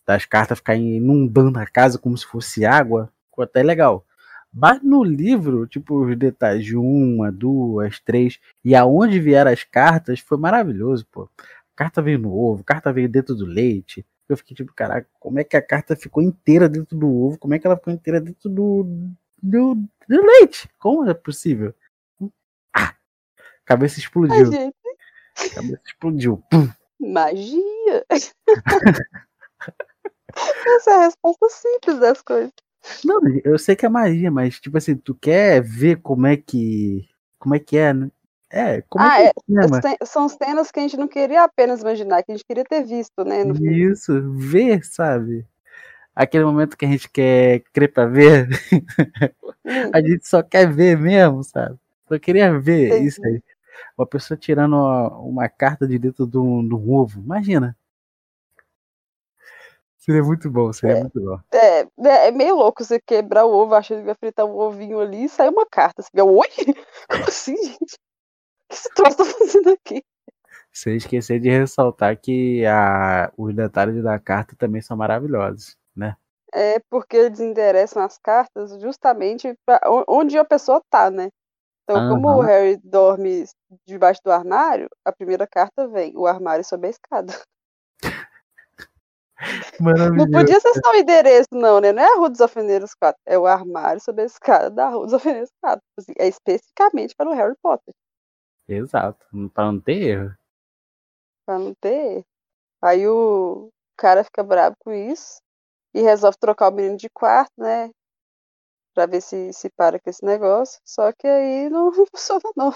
[0.07, 3.13] das cartas ficarem inundando a casa como se fosse água.
[3.31, 4.05] Ficou até legal.
[4.53, 10.21] Mas no livro, tipo, os detalhes de uma, duas, três, e aonde vieram as cartas,
[10.21, 11.29] foi maravilhoso, pô.
[11.77, 14.05] Carta veio no ovo, carta veio dentro do leite.
[14.29, 17.39] Eu fiquei tipo, caraca, como é que a carta ficou inteira dentro do ovo?
[17.39, 18.85] Como é que ela ficou inteira dentro do,
[19.43, 19.75] do,
[20.09, 20.69] do leite?
[20.79, 21.75] Como é possível?
[23.71, 24.51] Cabeça explodiu.
[25.55, 26.43] Cabeça explodiu.
[26.51, 26.69] Pum.
[27.01, 28.05] magia.
[30.67, 32.51] Essa é a resposta simples das coisas.
[33.05, 37.09] Não, eu sei que é magia, mas tipo assim, tu quer ver como é que.
[37.39, 38.11] Como é que é, né?
[38.51, 39.81] É, como Ah, é é, que é?
[39.81, 42.85] Cen- São cenas que a gente não queria apenas imaginar, que a gente queria ter
[42.85, 43.45] visto, né?
[43.45, 43.93] No filme.
[43.93, 45.47] Isso, ver, sabe?
[46.17, 48.49] Aquele momento que a gente quer crer pra ver,
[49.65, 51.77] Hum, a gente só quer ver mesmo, sabe?
[52.09, 53.07] Só queria ver Entendi.
[53.09, 53.41] isso aí.
[53.97, 57.21] Uma pessoa tirando uma, uma carta de dentro de um, de um ovo.
[57.21, 57.77] Imagina.
[59.99, 61.01] Seria muito bom, seria É.
[61.01, 61.39] muito bom.
[61.53, 64.99] É, é, é meio louco você quebrar o ovo achando que vai fritar um ovinho
[64.99, 66.03] ali e sair uma carta.
[66.03, 66.49] Você fica, oi?
[67.09, 67.95] Como assim, gente?
[67.95, 70.03] O que esse troço tá fazendo aqui?
[70.73, 76.17] Sem esquecer de ressaltar que a, os detalhes da carta também são maravilhosos, né?
[76.53, 81.29] É porque eles endereçam as cartas justamente pra o- onde a pessoa tá, né?
[81.85, 82.41] Então, como o.
[82.41, 83.45] Harry dorme
[83.87, 87.33] debaixo do armário, a primeira carta vem, o armário sob a escada.
[89.81, 91.93] Não podia ser só o endereço, não, né?
[91.93, 95.05] Não é a Rua dos Alfeneiros 4, é o armário sob a escada da Rua
[95.05, 95.83] dos Alfeneiros 4.
[95.99, 97.95] Assim, é especificamente para o Harry Potter,
[98.69, 100.37] Exato, pra não ter erro.
[101.47, 102.23] pra não ter.
[102.83, 105.41] Aí o cara fica bravo com isso
[105.95, 107.91] e resolve trocar o menino de quarto, né?
[109.01, 110.79] Pra ver se se para com esse negócio.
[110.85, 112.71] Só que aí não funciona, não.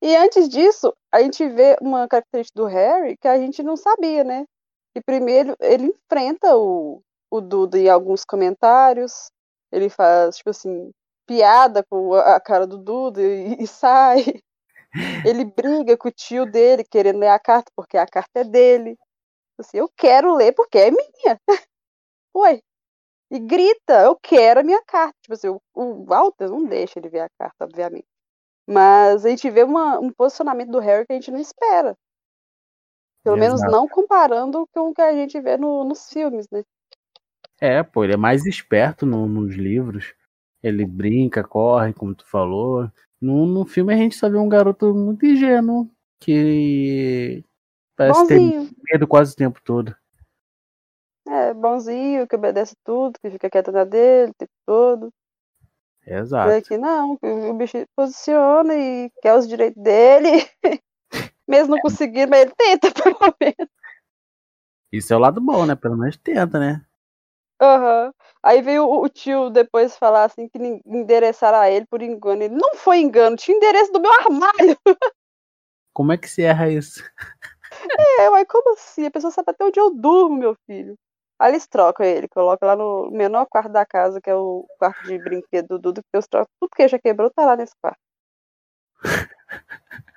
[0.00, 4.22] E antes disso, a gente vê uma característica do Harry que a gente não sabia,
[4.22, 4.44] né?
[4.94, 9.28] E primeiro ele enfrenta o, o Duda em alguns comentários.
[9.72, 10.92] Ele faz, tipo assim,
[11.26, 14.40] piada com a cara do Duda e, e sai.
[15.26, 18.96] Ele briga com o tio dele, querendo ler a carta, porque a carta é dele.
[19.58, 21.40] Assim, eu quero ler porque é minha.
[22.34, 22.62] Oi.
[23.30, 25.14] E grita, eu quero a minha carta.
[25.22, 28.06] Tipo assim, o, o Walter não deixa ele ver a carta, obviamente.
[28.66, 31.96] Mas a gente vê uma- um posicionamento do Harry que a gente não espera.
[33.22, 33.72] Pelo menos Exato.
[33.72, 36.62] não comparando com o que a gente vê no- nos filmes, né?
[37.60, 40.14] É, pô, ele é mais esperto no- nos livros.
[40.62, 42.90] Ele brinca, corre, como tu falou.
[43.20, 47.42] No, no filme a gente só vê um garoto muito ingênuo, que
[47.96, 48.70] parece ter bonzinho.
[48.92, 49.94] medo quase o tempo todo.
[51.26, 55.12] É, bonzinho, que obedece tudo, que fica quieto na dele o tempo todo.
[56.06, 56.50] Exato.
[56.50, 60.46] Vê que não, que o bicho posiciona e quer os direitos dele.
[61.48, 63.72] Mesmo não conseguindo, mas ele tenta, pelo menos.
[64.92, 65.74] Isso é o lado bom, né?
[65.74, 66.84] Pelo menos tenta, né?
[67.60, 68.12] Aham.
[68.42, 72.42] Aí veio o, tio depois falar assim que endereçaram a ele por engano.
[72.42, 74.76] Ele não foi engano, tinha endereço do meu armário.
[75.92, 77.02] Como é que se erra isso?
[78.20, 79.04] É, mas como assim?
[79.04, 80.96] A pessoa sabe até onde eu durmo, meu filho.
[81.38, 85.02] Aí eles trocam ele, colocam lá no menor quarto da casa, que é o quarto
[85.04, 86.48] de brinquedo do Dudu, que Deus troca.
[86.60, 87.98] Tudo que já quebrou tá lá nesse quarto.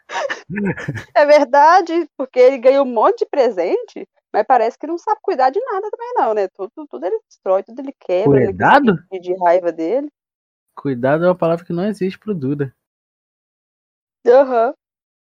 [1.14, 5.50] É verdade, porque ele ganhou um monte de presente, mas parece que não sabe cuidar
[5.50, 6.48] de nada também, não, né?
[6.48, 8.96] Tudo, tudo ele destrói, tudo ele quebra, ele Cuidado?
[9.12, 10.10] de, de raiva dele.
[10.76, 12.74] Cuidado é uma palavra que não existe pro Duda.
[14.26, 14.74] Aham.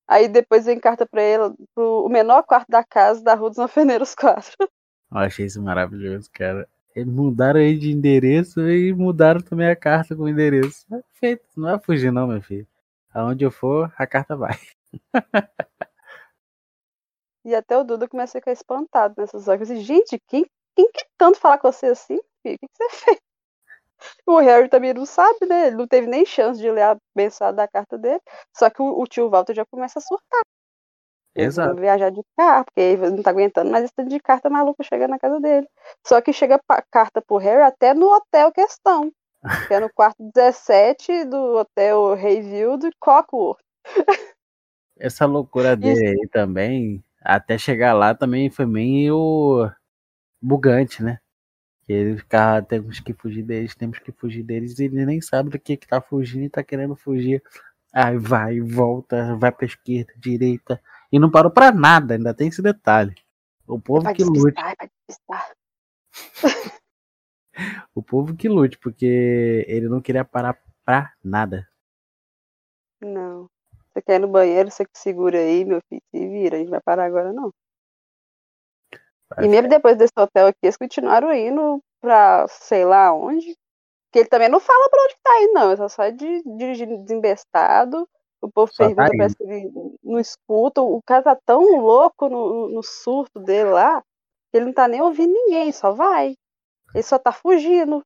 [0.08, 3.60] Aí depois vem carta pra ele, pro o menor quarto da casa da Rua dos
[3.60, 4.70] Alfeneiros 4.
[5.12, 6.68] Eu achei isso maravilhoso, cara.
[6.96, 10.86] Eles mudaram aí de endereço e mudaram também a carta com o endereço.
[10.88, 11.46] Perfeito.
[11.56, 12.68] Não vai fugir, não, meu filho.
[13.14, 14.58] Aonde eu for, a carta vai.
[17.46, 19.68] E até o Duda começa a ficar espantado nessas horas.
[19.68, 20.46] Gente, quem,
[20.76, 22.56] quem quer tanto falar com você assim, filho?
[22.56, 23.20] O que você fez?
[24.26, 25.68] O Harry também não sabe, né?
[25.68, 28.22] Ele não teve nem chance de ler a mensagem da carta dele.
[28.56, 30.42] Só que o, o tio Walter já começa a surtar.
[31.36, 31.80] Exato.
[31.80, 35.20] viajar de carro, porque ele não tá aguentando mais esse de carta maluca chegando na
[35.20, 35.68] casa dele.
[36.06, 39.12] Só que chega pa- carta pro Harry até no hotel questão.
[39.68, 43.60] Que é no quarto 17 do hotel Rayview de Cockworth.
[45.00, 49.72] Essa loucura dele aí também, até chegar lá também foi meio
[50.42, 51.20] bugante, né?
[51.86, 55.50] Que ele ficava, temos que fugir deles, temos que fugir deles, e ele nem sabe
[55.50, 57.42] do que que tá fugindo e tá querendo fugir.
[57.94, 62.62] Aí vai, volta, vai pra esquerda, direita, e não parou pra nada, ainda tem esse
[62.62, 63.16] detalhe.
[63.68, 64.76] O povo Vai que lute, vai
[67.94, 71.68] o povo que lute, porque ele não queria parar pra nada.
[73.02, 73.50] Não.
[73.92, 76.56] Você quer ir no banheiro, você que segura aí, meu filho, se vira.
[76.58, 77.54] A gente vai parar agora, não.
[79.30, 83.56] Vai E mesmo depois desse hotel aqui, eles continuaram indo pra sei lá onde.
[84.06, 85.68] Porque ele também não fala pra onde que tá indo, não.
[85.68, 88.08] Ele só sai de, dirigindo desembestado.
[88.42, 89.72] O povo Só pergunta, tá parece que
[90.04, 90.82] não escuta.
[90.82, 94.02] O cara tá tão louco no, no surto dele lá,
[94.52, 96.36] que ele não tá nem ouvindo ninguém, só vai.
[96.94, 98.02] Ele só tá fugindo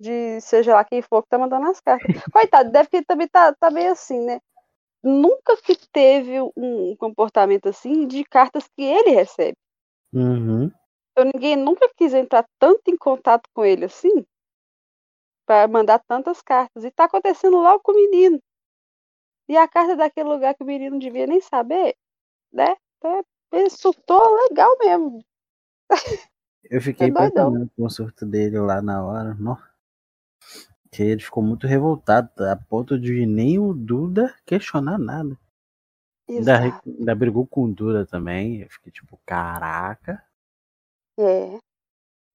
[0.00, 2.22] de seja lá quem for que tá mandando as cartas.
[2.32, 4.40] Coitado, deve que ele também tá, tá meio assim, né?
[5.02, 9.56] Nunca que teve um comportamento assim de cartas que ele recebe.
[10.12, 10.70] Uhum.
[11.10, 14.24] Então ninguém nunca quis entrar tanto em contato com ele assim
[15.44, 16.84] para mandar tantas cartas.
[16.84, 18.40] E tá acontecendo logo com o menino.
[19.48, 21.96] E a carta é daquele lugar que o menino não devia nem saber,
[22.52, 22.76] né?
[22.98, 25.24] Então, ele surtou legal mesmo.
[26.64, 29.34] Eu fiquei É impressionado com o surto dele lá na hora.
[29.34, 29.56] Nó.
[30.90, 35.38] Que ele ficou muito revoltado, a ponto de nem o Duda questionar nada.
[36.28, 38.62] Ainda, ainda brigou com o Duda também.
[38.62, 40.24] Eu fiquei tipo, caraca.
[41.18, 41.58] É.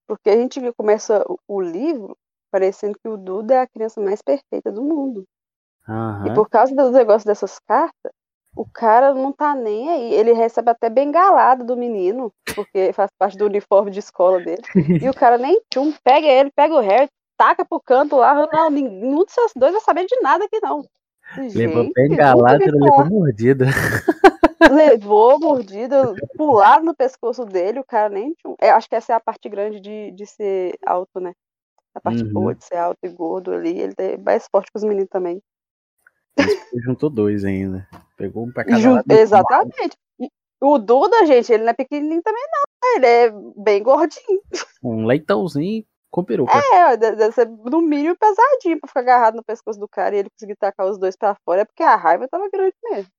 [0.08, 2.18] Porque a gente viu- começa o livro
[2.52, 5.26] parecendo que o Duda é a criança mais perfeita do mundo.
[5.88, 6.34] E Aham.
[6.34, 8.12] por causa dos negócios dessas cartas,
[8.56, 10.14] o cara não tá nem aí.
[10.14, 14.62] Ele recebe até bengalada do menino, porque faz parte do uniforme de escola dele.
[14.76, 18.48] E o cara nem tchum, pega ele, pega o Harry, taca pro canto lá.
[18.52, 20.84] Não, nenhum desses dois vai saber de nada aqui, não.
[21.38, 23.66] Levou Gente, bengalada e nunca vi levou mordida.
[24.72, 28.56] Levou mordida, pularam no pescoço dele, o cara nem tchum.
[28.60, 31.32] É, acho que essa é a parte grande de, de ser alto, né?
[31.94, 32.34] A parte Uhum.
[32.34, 33.80] boa de ser alto e gordo ali.
[33.80, 35.42] Ele é mais forte que os meninos também.
[36.38, 37.88] Ele juntou dois ainda.
[38.16, 39.12] Pegou um pra cada jun- lado.
[39.12, 39.98] Exatamente.
[40.62, 42.96] O Duda, gente, ele não é pequenininho também, não.
[42.96, 44.42] Ele é bem gordinho.
[44.84, 46.52] Um leitãozinho com peruca.
[46.74, 50.20] É, de- deve ser no mínimo pesadinho pra ficar agarrado no pescoço do cara e
[50.20, 51.62] ele conseguir tacar os dois pra fora.
[51.62, 53.12] É porque a raiva tava grande mesmo.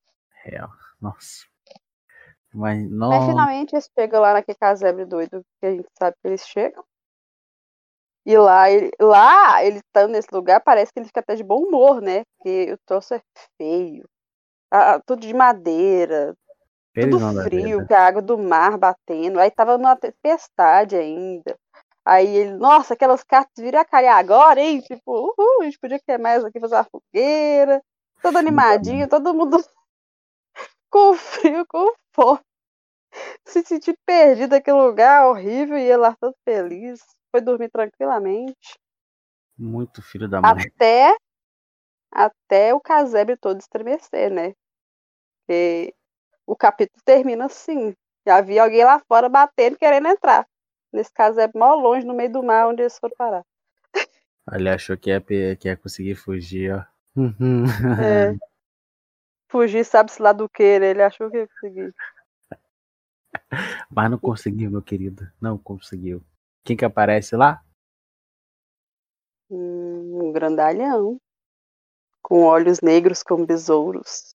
[0.45, 0.69] Real.
[1.01, 1.47] Nossa.
[2.53, 3.27] Mas, Mas não.
[3.29, 6.83] finalmente eles chegam lá naquele casebre doido que a gente sabe que eles chegam.
[8.29, 11.63] E lá, ele, lá, ele estando nesse lugar, parece que ele fica até de bom
[11.63, 12.25] humor, né?
[12.37, 13.23] Porque o troço é
[13.57, 14.07] feio.
[14.71, 16.37] Ah, tudo de madeira,
[16.95, 19.41] Felizão tudo frio, com a água do mar batendo.
[19.41, 21.57] Aí tava numa tempestade ainda.
[22.05, 24.83] Aí ele, nossa, aquelas cartas viram a calhar agora, hein?
[24.83, 27.83] Tipo, uhul, a gente podia queimar isso aqui, fazer uma fogueira.
[28.21, 29.57] Todo animadinho, todo mundo
[30.91, 32.41] com frio, com fome.
[33.47, 37.01] Se sentir perdido naquele lugar horrível e ele lá todo feliz.
[37.31, 38.79] Foi dormir tranquilamente.
[39.59, 40.53] Muito filho da mãe.
[40.53, 41.17] Até,
[42.11, 44.55] até o casebre todo estremecer, né?
[45.41, 45.95] Porque
[46.47, 47.95] o capítulo termina assim.
[48.27, 50.47] Já havia alguém lá fora batendo, querendo entrar.
[50.93, 53.45] Nesse casebre mó longe, no meio do mar, onde eles foram parar.
[54.53, 55.21] Ele achou que ia,
[55.57, 56.85] que ia conseguir fugir, ó.
[58.05, 58.37] É.
[59.51, 60.91] Fugir, sabe-se lá do que, né?
[60.91, 61.95] Ele achou que ia conseguir.
[63.91, 65.27] Mas não conseguiu, meu querido.
[65.41, 66.23] Não conseguiu.
[66.69, 67.63] Quem que aparece lá?
[69.51, 71.19] Hum, Um grandalhão.
[72.23, 74.35] Com olhos negros como besouros.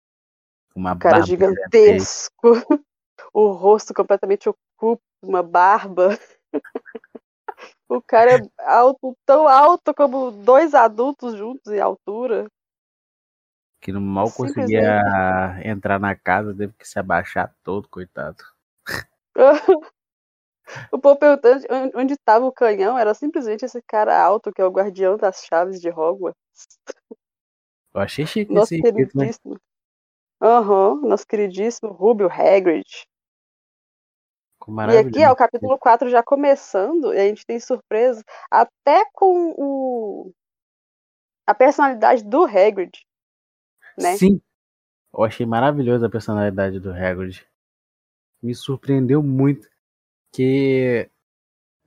[0.76, 2.54] Uma Um cara gigantesco.
[3.32, 6.18] o rosto completamente oculto, uma barba.
[7.88, 12.48] o cara é alto, tão alto como dois adultos juntos em altura.
[13.80, 14.56] que não mal Simplesmente.
[14.56, 18.44] conseguia entrar na casa, teve que se abaixar todo, coitado.
[20.92, 21.66] o povo perguntando
[21.96, 25.80] onde- estava o canhão, era simplesmente esse cara alto que é o guardião das chaves
[25.80, 26.38] de Hogwarts.
[27.94, 28.92] Eu achei chique Nosso esse né?
[28.92, 29.60] queridíssimo.
[30.42, 32.88] Aham, nosso queridíssimo Rubio Hagrid.
[34.92, 39.54] E aqui é o capítulo 4 já começando, e a gente tem surpresa até com
[39.58, 40.34] o
[41.46, 43.06] a personalidade do Hagrid,
[43.98, 44.16] né?
[44.16, 44.42] Sim.
[45.14, 47.46] Eu achei maravilhosa a personalidade do Hagrid.
[48.42, 49.70] Me surpreendeu muito
[50.34, 51.10] que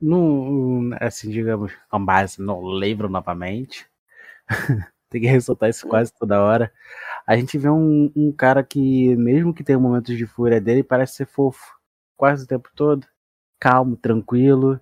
[0.01, 3.87] no assim, digamos, com base no livro novamente,
[5.09, 6.71] Tem que ressaltar isso quase toda hora.
[7.25, 11.15] A gente vê um, um cara que, mesmo que tenha momentos de fúria dele, parece
[11.15, 11.77] ser fofo.
[12.17, 13.07] Quase o tempo todo.
[13.59, 14.79] Calmo, tranquilo.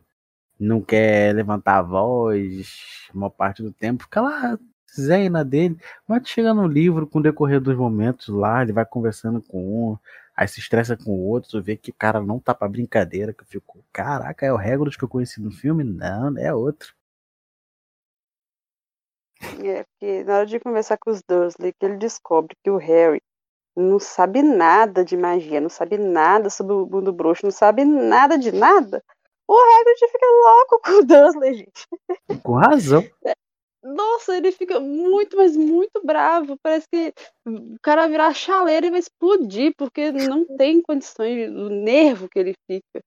[0.59, 4.03] Não quer levantar a voz uma parte do tempo.
[4.03, 4.57] Fica lá,
[4.99, 5.77] zena dele.
[6.07, 9.97] Mas chega no livro, com o decorrer dos momentos lá, ele vai conversando com um,
[10.35, 13.33] aí se estressa com o outro, tu vê que o cara não tá pra brincadeira,
[13.33, 15.83] que eu fico, caraca, é o Regulus que eu conheci no filme?
[15.83, 16.93] Não, é outro.
[19.63, 23.21] É, porque na hora de conversar com os Dursley, que ele descobre que o Harry
[23.75, 28.37] não sabe nada de magia, não sabe nada sobre o mundo bruxo, não sabe nada
[28.37, 29.03] de nada,
[29.47, 31.87] o Hagrid fica louco com o Dursley, gente.
[32.41, 33.03] Com razão.
[33.85, 36.57] Nossa, ele fica muito, mas muito bravo.
[36.63, 37.13] Parece que
[37.45, 42.55] o cara virar chaleira e vai explodir, porque não tem condições do nervo que ele
[42.65, 43.03] fica.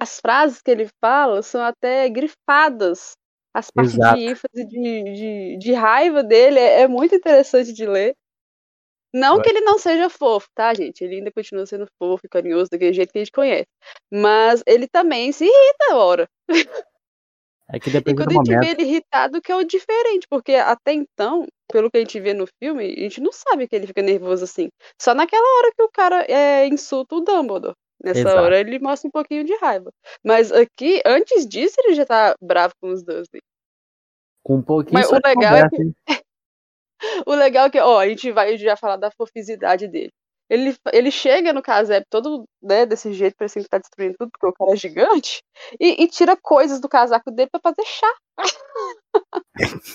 [0.00, 3.16] As frases que ele fala são até grifadas.
[3.52, 4.16] As partes Exato.
[4.16, 8.14] de ênfase de, de, de raiva dele é, é muito interessante de ler.
[9.12, 11.02] Não que ele não seja fofo, tá, gente?
[11.02, 13.66] Ele ainda continua sendo fofo e carinhoso daquele jeito que a gente conhece.
[14.12, 16.28] Mas ele também se irrita, ora.
[17.68, 20.26] É que E depende quando do a gente vê ele irritado, que é o diferente,
[20.30, 23.74] porque até então, pelo que a gente vê no filme, a gente não sabe que
[23.74, 24.68] ele fica nervoso assim.
[25.00, 27.74] Só naquela hora que o cara é, insulta o Dumbledore.
[28.02, 28.38] Nessa Exato.
[28.38, 29.90] hora ele mostra um pouquinho de raiva.
[30.24, 33.40] Mas aqui, antes disso, ele já tá bravo com os Dursley.
[34.44, 35.94] Com um pouquinho Mas o de legal é conversa, hein?
[37.26, 40.12] O legal é que, ó, a gente vai já falar da foficidade dele.
[40.48, 44.46] Ele, ele chega no casebre todo, né, desse jeito, parecendo que tá destruindo tudo, porque
[44.46, 45.42] o cara é gigante,
[45.80, 48.14] e, e tira coisas do casaco dele pra fazer chá.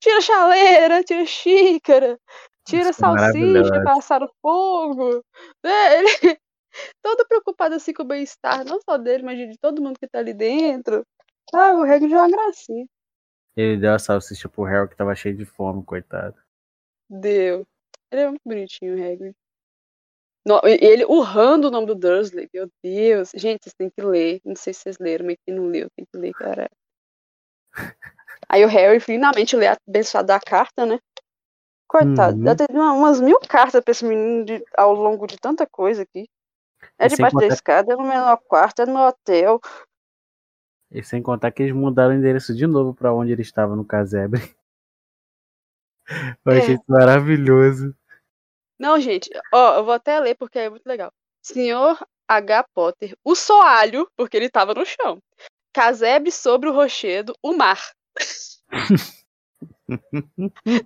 [0.00, 2.18] tira chaleira, tira xícara,
[2.66, 5.24] tira Isso é salsicha, passar no fogo.
[5.62, 6.38] né, Ele
[7.02, 10.18] todo preocupado assim com o bem-estar, não só dele, mas de todo mundo que tá
[10.18, 11.04] ali dentro.
[11.54, 12.86] Ah, o Hagrid é uma gracinha.
[13.56, 16.36] Ele deu a salsicha pro Harry que tava cheio de fome, coitado.
[17.08, 17.66] Deu.
[18.10, 19.34] Ele é muito bonitinho, o Hagrid.
[20.46, 22.48] No- ele urrando o nome do Dursley.
[22.54, 23.30] Meu Deus.
[23.34, 24.40] Gente, vocês têm que ler.
[24.44, 26.70] Não sei se vocês leram, mas quem não leu tem que ler, cara.
[28.48, 30.98] Aí o Harry finalmente lê a abençoada carta, né?
[31.86, 32.56] Coitado, Uhum.
[32.56, 36.28] teve uma- umas mil cartas pra esse menino de- ao longo de tanta coisa aqui.
[36.98, 39.60] É debaixo da contar- escada, é no menor quarto, é no hotel.
[40.90, 43.84] E sem contar que eles mudaram o endereço de novo pra onde ele estava no
[43.84, 44.40] casebre.
[46.44, 46.74] Eu achei É.
[46.74, 47.94] isso maravilhoso.
[48.78, 51.12] Não, gente, ó, eu vou até ler porque é muito legal.
[51.42, 51.98] Senhor
[52.28, 52.64] H.
[52.74, 55.20] Potter, o soalho, porque ele tava no chão.
[55.72, 57.80] Casebre sobre o rochedo, o mar.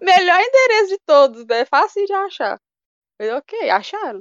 [0.01, 1.65] Melhor endereço de todos, né?
[1.65, 2.61] Fácil de achar.
[3.19, 4.21] Falei, ok, acharam.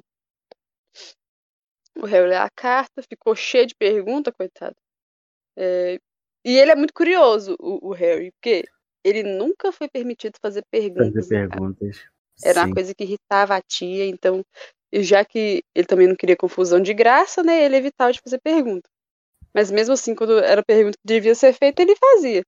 [1.98, 4.76] O Harry lê a carta, ficou cheio de perguntas, coitado.
[5.58, 6.00] É,
[6.46, 8.64] E ele é muito curioso, o, o Harry, porque
[9.04, 11.14] ele nunca foi permitido fazer perguntas.
[11.14, 12.06] Fazer perguntas.
[12.44, 12.68] Era Sim.
[12.68, 14.44] uma coisa que irritava a tia, então,
[14.94, 17.64] já que ele também não queria confusão de graça, né?
[17.64, 18.90] Ele evitava de fazer pergunta.
[19.54, 22.44] Mas mesmo assim, quando era pergunta que devia ser feita, ele fazia.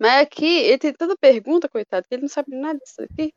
[0.00, 3.32] Mas aqui, ele tem tanta pergunta, coitado, que ele não sabe nada disso aqui.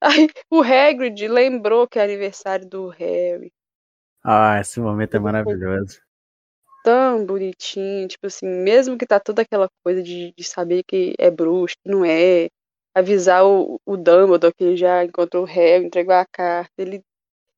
[0.00, 3.52] Aí, o Hagrid lembrou que é aniversário do Harry.
[4.22, 6.00] Ah, esse momento é maravilhoso.
[6.86, 11.28] Tão bonitinho, tipo assim, mesmo que tá toda aquela coisa de, de saber que é
[11.32, 12.46] bruxo, que não é.
[12.94, 17.02] Avisar o, o Dumbledore que ele já encontrou o Harry, entregou a carta, ele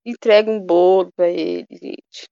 [0.05, 2.31] entrega um bolo pra ele, gente.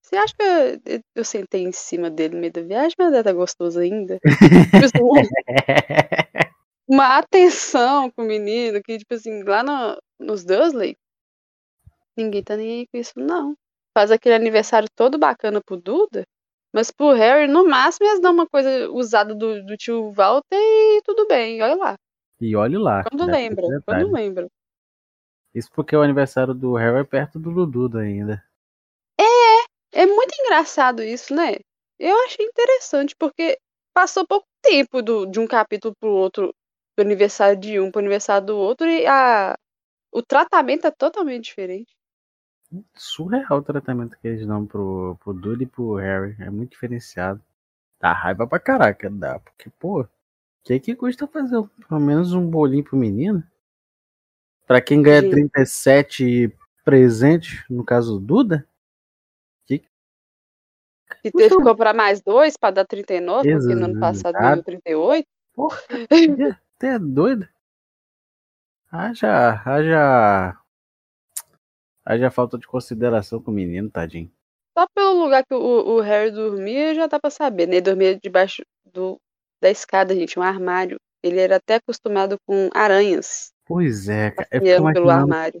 [0.00, 0.42] Você acha que
[0.86, 4.20] eu, eu sentei em cima dele no meio da viagem, mas tá gostoso ainda?
[4.20, 4.98] Tipo assim,
[6.86, 10.96] uma atenção com o menino, que, tipo assim, lá no, nos Dursley,
[12.16, 13.56] ninguém tá nem aí com isso, não.
[13.96, 16.24] Faz aquele aniversário todo bacana pro Duda,
[16.72, 21.02] mas pro Harry, no máximo, eles dão uma coisa usada do, do tio Walter e
[21.02, 21.96] tudo bem, olha lá.
[22.40, 23.02] E olhe lá.
[23.04, 24.48] Quando tem lembra, quando lembra.
[25.54, 28.42] Isso porque o aniversário do Harry é perto do Dudu ainda.
[29.92, 31.56] É muito engraçado isso, né?
[31.98, 33.58] Eu achei interessante, porque
[33.92, 36.54] passou pouco tempo do, de um capítulo pro outro,
[36.96, 39.56] do aniversário de um pro aniversário do outro, e a,
[40.12, 41.92] o tratamento é totalmente diferente.
[42.94, 46.36] Surreal o tratamento que eles dão pro, pro Dudu e pro Harry.
[46.38, 47.42] É muito diferenciado.
[48.00, 49.38] Dá raiva pra caraca, dá.
[49.38, 50.08] Porque, pô, o
[50.62, 53.42] que que custa fazer pelo menos um bolinho pro menino?
[54.66, 55.32] Pra quem ganha Gente.
[55.32, 58.68] 37 presentes, no caso do Duda?
[61.24, 64.54] E teve que comprar mais dois pra dar 39, porque no ano passado Exato.
[64.54, 65.28] deu 38.
[65.54, 65.78] Porra,
[66.76, 67.48] até é doido.
[68.90, 70.59] Haja, haja.
[72.10, 74.30] Haja falta de consideração com o menino, tadinho.
[74.76, 77.76] Só pelo lugar que o, o Harry dormia, já dá pra saber, né?
[77.76, 79.18] Ele dormia debaixo do
[79.62, 80.96] da escada, gente, um armário.
[81.22, 83.52] Ele era até acostumado com aranhas.
[83.66, 84.48] Pois é, cara.
[84.50, 85.60] Eu pelo imaginando, armário.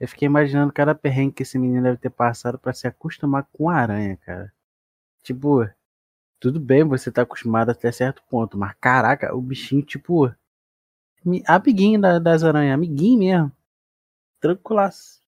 [0.00, 3.68] eu fiquei imaginando cada perrengue que esse menino deve ter passado pra se acostumar com
[3.68, 4.52] aranha, cara.
[5.22, 5.68] Tipo,
[6.40, 10.32] tudo bem, você tá acostumado até certo ponto, mas caraca, o bichinho, tipo,
[11.24, 13.52] mi- amiguinho da- das aranhas, amiguinho mesmo.
[14.40, 15.23] Tranquilaço.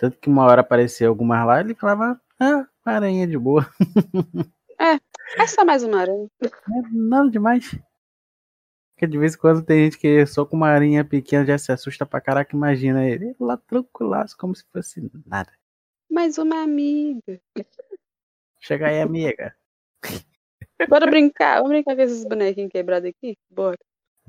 [0.00, 3.68] Tanto que uma hora apareceu algumas lá, ele falava, ah, aranha de boa.
[5.38, 6.26] É só mais uma aranha.
[6.42, 6.48] É
[6.90, 7.78] nada demais.
[8.94, 11.70] Porque de vez em quando tem gente que só com uma aranha pequena já se
[11.70, 15.52] assusta pra caraca, imagina ele lá tranquilaço, como se fosse nada.
[16.10, 17.38] Mais uma amiga.
[18.58, 19.54] Chega aí, amiga.
[20.88, 21.56] Bora brincar.
[21.56, 23.36] Vamos brincar com esses bonequinhos quebrados aqui?
[23.50, 23.78] Bora.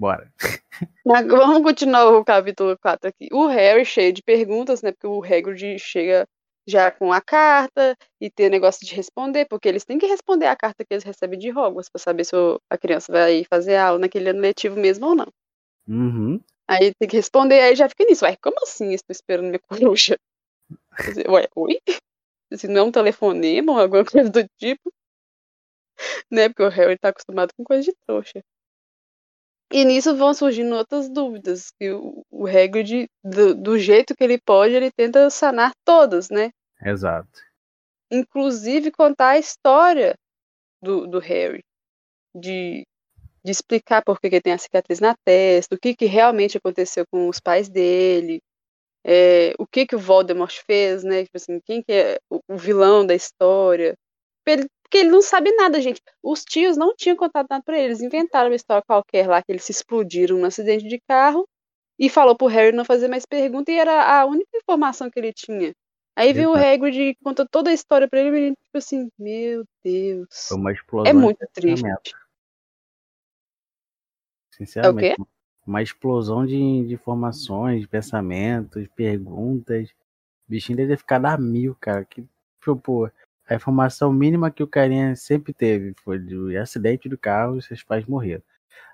[0.02, 0.34] Bora.
[1.06, 3.30] Vamos continuar o capítulo 4 aqui.
[3.32, 4.92] O Harry cheio de perguntas, né?
[4.92, 6.28] Porque o Hagrid chega
[6.68, 10.48] já com a carta e tem o negócio de responder, porque eles têm que responder
[10.48, 12.36] a carta que eles recebem de Hogwarts pra saber se
[12.68, 15.28] a criança vai fazer aula naquele ano letivo mesmo ou não.
[15.88, 16.42] Uhum.
[16.68, 18.26] Aí tem que responder, aí já fica nisso.
[18.26, 18.94] Ué, como assim?
[18.94, 20.18] Estou esperando minha coruja.
[21.30, 21.80] Ué, oi?
[22.56, 24.92] Se não é um telefonema ou alguma coisa do tipo.
[26.32, 26.50] Né?
[26.50, 28.42] Porque o Harry tá acostumado com coisa de trouxa.
[29.72, 31.72] E nisso vão surgindo outras dúvidas.
[31.80, 36.52] Que o, o Hagrid, do, do jeito que ele pode, ele tenta sanar todas, né?
[36.84, 37.30] Exato.
[38.12, 40.16] Inclusive contar a história
[40.82, 41.64] do, do Harry.
[42.36, 42.86] De,
[43.44, 46.58] de explicar por que que ele tem a cicatriz na testa, o que, que realmente
[46.58, 48.40] aconteceu com os pais dele,
[49.04, 51.24] é, o que que o Voldemort fez, né?
[51.24, 53.96] Tipo assim, quem que é o, o vilão da história.
[54.46, 56.02] Ele- porque ele não sabe nada, gente.
[56.22, 57.86] Os tios não tinham contado nada pra ele.
[57.86, 61.48] Eles inventaram uma história qualquer lá, que eles se explodiram num acidente de carro
[61.98, 65.32] e falou pro Harry não fazer mais pergunta e era a única informação que ele
[65.32, 65.74] tinha.
[66.14, 66.56] Aí veio o.
[66.56, 70.28] Hagrid e conta toda a história pra ele e ele, tipo assim, meu Deus.
[70.50, 71.10] Foi uma explosão.
[71.10, 71.86] É muito triste.
[74.52, 75.16] Sinceramente.
[75.18, 75.28] É o
[75.66, 79.90] Uma explosão de, de informações, de pensamentos, perguntas.
[79.90, 82.04] O bichinho deve ficar da mil, cara.
[82.04, 82.28] Que,
[82.84, 83.10] pô,
[83.50, 87.84] a informação mínima que o carinha sempre teve foi do acidente do carro e seus
[87.84, 88.44] pais morreram.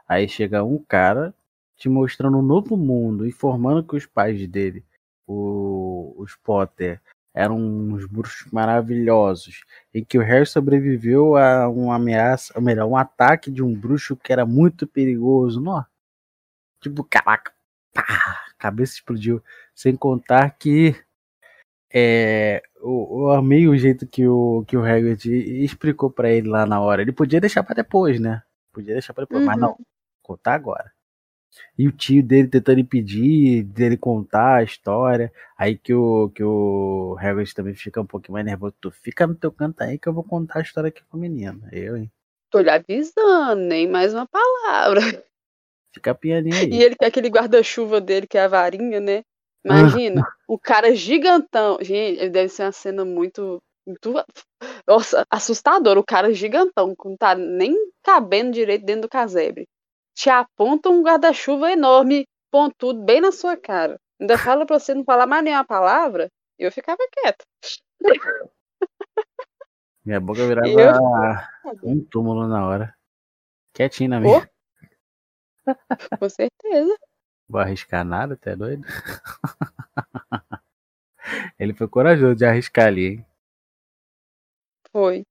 [0.08, 1.34] Aí chega um cara
[1.78, 4.84] te mostrando um novo mundo, informando que os pais dele,
[5.28, 7.02] o- os Potter,
[7.34, 12.98] eram uns bruxos maravilhosos, e que o Harry sobreviveu a uma ameaça, ou melhor, um
[12.98, 15.62] ataque de um bruxo que era muito perigoso.
[15.62, 15.84] Nó.
[16.82, 17.52] Tipo, caraca,
[17.94, 19.42] pá, cabeça explodiu.
[19.76, 20.96] Sem contar que
[21.94, 25.26] é, eu, eu amei o jeito que o, que o Hagrid
[25.64, 27.02] explicou pra ele lá na hora.
[27.02, 28.44] Ele podia deixar pra depois, né?
[28.74, 29.62] Podia deixar pra depois, mas Uhum.
[29.62, 29.78] não,
[30.22, 30.92] contar agora.
[31.78, 35.32] E o tio dele tentando impedir dele contar a história.
[35.58, 38.76] Aí que o, que o Hagrid também fica um pouquinho mais nervoso.
[38.80, 41.20] Tu fica no teu canto aí que eu vou contar a história aqui com o
[41.20, 41.62] menino.
[41.72, 42.12] Eu, hein?
[42.52, 45.02] Tô lhe avisando, nem mais uma palavra.
[45.94, 46.70] Fica pianinho aí.
[46.72, 49.24] E ele com aquele guarda-chuva dele, que é a varinha, né?
[49.68, 51.78] Imagina, o cara gigantão.
[51.82, 53.62] Gente, deve ser uma cena muito.
[53.86, 54.14] muito
[54.88, 56.00] nossa, assustadora.
[56.00, 59.68] O cara gigantão, que não tá nem cabendo direito dentro do casebre.
[60.16, 64.00] Te aponta um guarda-chuva enorme, pontudo, bem na sua cara.
[64.20, 66.28] Ainda fala pra você não falar mais nenhuma palavra.
[66.58, 67.46] Eu ficava quieta.
[70.04, 72.96] Minha boca virava Eu- um túmulo na hora.
[73.74, 74.50] Quietinho na minha.
[76.20, 76.98] Com certeza.
[77.50, 78.86] Vou arriscar nada, até doido.
[81.60, 83.26] Ele foi corajoso de arriscar ali, hein?
[84.92, 85.24] Foi.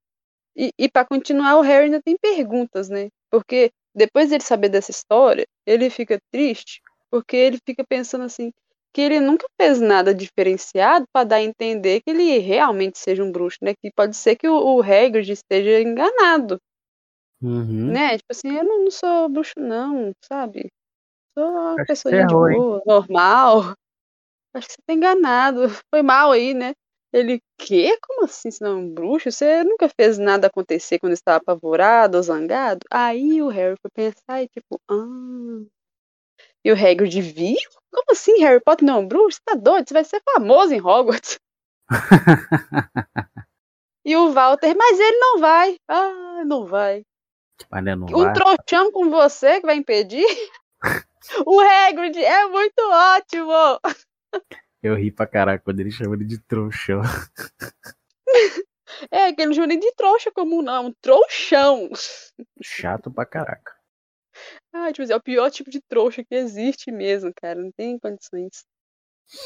[0.57, 3.09] E, e para continuar, o Harry ainda tem perguntas, né?
[3.31, 8.51] Porque depois dele saber dessa história, ele fica triste, porque ele fica pensando assim,
[8.93, 13.31] que ele nunca fez nada diferenciado para dar a entender que ele realmente seja um
[13.31, 13.73] bruxo, né?
[13.75, 16.59] Que pode ser que o, o Hagrid esteja enganado,
[17.41, 17.93] Uhum.
[17.93, 18.17] né?
[18.17, 20.69] Tipo assim, eu não, não sou bruxo não, sabe?
[21.37, 22.27] Sou uma pessoa de hein?
[22.27, 23.59] boa, normal.
[24.55, 25.69] Acho que você tá enganado.
[25.93, 26.73] Foi mal aí, né?
[27.13, 27.95] Ele, quê?
[28.01, 29.31] Como assim você não é um bruxo?
[29.31, 32.79] Você nunca fez nada acontecer quando estava apavorado ou zangado?
[32.91, 35.63] Aí o Harry foi pensar e tipo, ah.
[36.65, 37.55] E o Hagrid viu?
[37.91, 39.37] Como assim Harry Potter não é um bruxo?
[39.37, 39.87] Você tá doido?
[39.87, 41.39] Você vai ser famoso em Hogwarts.
[44.03, 45.77] E o Walter, mas ele não vai.
[45.85, 47.03] Ah, não vai.
[47.97, 48.33] Não Um vai.
[48.33, 50.25] trouxão com você que vai impedir?
[51.45, 53.51] o Hagrid é muito ótimo.
[54.81, 57.01] Eu ri pra caraca quando ele chama ele de trouxão.
[59.11, 60.91] É, que ele não chama nem de trouxa comum, não.
[61.01, 61.89] Trouxão.
[62.61, 63.75] Chato pra caraca.
[64.73, 67.61] Ah, tipo assim, é o pior tipo de trouxa que existe mesmo, cara.
[67.61, 68.65] Não tem condições.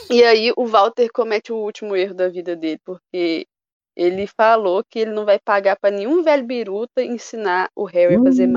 [0.09, 3.47] E aí o Walter comete o último erro da vida dele, porque
[3.95, 8.23] ele falou que ele não vai pagar pra nenhum velho biruta ensinar o Harry a
[8.23, 8.47] fazer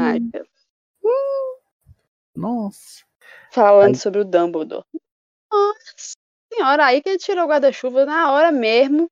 [1.03, 1.34] Hum.
[2.45, 3.05] Nossa.
[3.51, 4.01] Falando aí...
[4.01, 4.84] sobre o Dumbledore.
[5.51, 6.14] Nossa
[6.53, 9.11] senhora, aí que ele tirou o guarda-chuva na hora mesmo.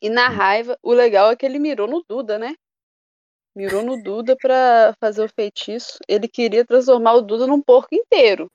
[0.00, 2.54] E na raiva, o legal é que ele mirou no Duda, né?
[3.56, 5.98] Mirou no Duda pra fazer o feitiço.
[6.06, 8.48] Ele queria transformar o Duda num porco inteiro.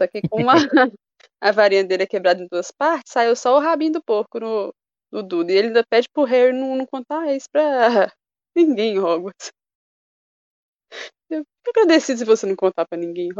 [0.00, 0.54] Só que com uma,
[1.40, 4.74] a varinha dele é quebrada em duas partes, saiu só o rabinho do porco no,
[5.12, 5.52] no Duda.
[5.52, 8.10] E ele ainda pede pro Harry não, não contar isso pra
[8.56, 9.52] ninguém em Hogwarts.
[11.32, 13.30] Eu fico agradecido se você não contar pra ninguém.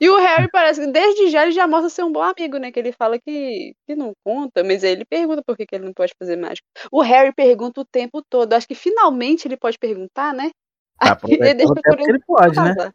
[0.00, 2.72] E o Harry parece que desde já ele já mostra ser um bom amigo, né?
[2.72, 5.84] Que ele fala que, que não conta, mas aí ele pergunta por que, que ele
[5.84, 6.66] não pode fazer mágica.
[6.90, 8.52] O Harry pergunta o tempo todo.
[8.52, 10.50] Acho que finalmente ele pode perguntar, né?
[10.98, 11.72] Tá, ele, deixa
[12.08, 12.92] ele pode, né?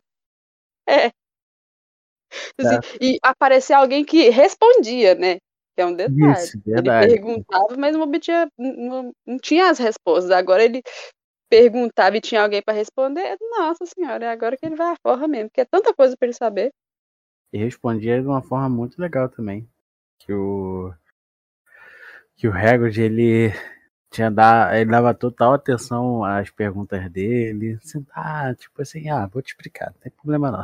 [0.88, 1.12] É.
[2.58, 2.80] Assim, é.
[3.02, 5.38] E aparecer alguém que respondia, né?
[5.76, 6.32] Que é um detalhe.
[6.34, 6.58] Isso.
[6.66, 10.32] Ele perguntava, mas não obtinha, não, não tinha as respostas.
[10.32, 10.82] Agora ele
[11.50, 15.28] perguntava e tinha alguém para responder, nossa senhora, é agora que ele vai à forra
[15.28, 16.72] mesmo, porque é tanta coisa para ele saber.
[17.52, 19.68] E respondia de uma forma muito legal também.
[20.20, 20.94] Que o.
[22.38, 23.52] Que o Hagrid, ele
[24.12, 27.78] tinha dar, ele dava total atenção às perguntas dele.
[27.84, 30.64] Assim, ah, tipo assim, ah, vou te explicar, não tem problema não.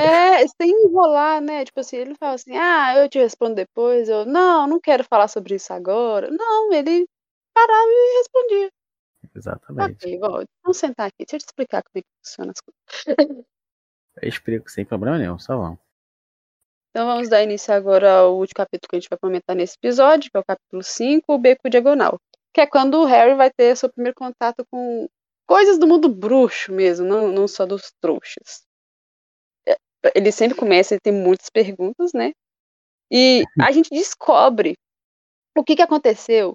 [0.00, 1.64] É, sem enrolar, né?
[1.64, 5.28] Tipo assim, ele fala assim, ah, eu te respondo depois, eu, não, não quero falar
[5.28, 6.30] sobre isso agora.
[6.30, 7.06] Não, ele
[7.54, 8.70] parava e respondia.
[9.34, 10.06] Exatamente.
[10.06, 13.44] Ok, vamos sentar aqui, deixa eu te explicar como é que funciona as coisas.
[14.20, 15.78] Eu explico sem problema nenhum, só vamos.
[16.90, 20.30] Então vamos dar início agora ao último capítulo que a gente vai comentar nesse episódio,
[20.30, 22.18] que é o capítulo 5, o Beco Diagonal.
[22.52, 25.08] Que é quando o Harry vai ter seu primeiro contato com
[25.46, 28.64] coisas do mundo bruxo mesmo, não, não só dos trouxas.
[29.66, 29.76] É,
[30.16, 32.32] ele sempre começa, ele tem muitas perguntas, né?
[33.10, 34.76] E a gente descobre
[35.56, 36.54] o que, que aconteceu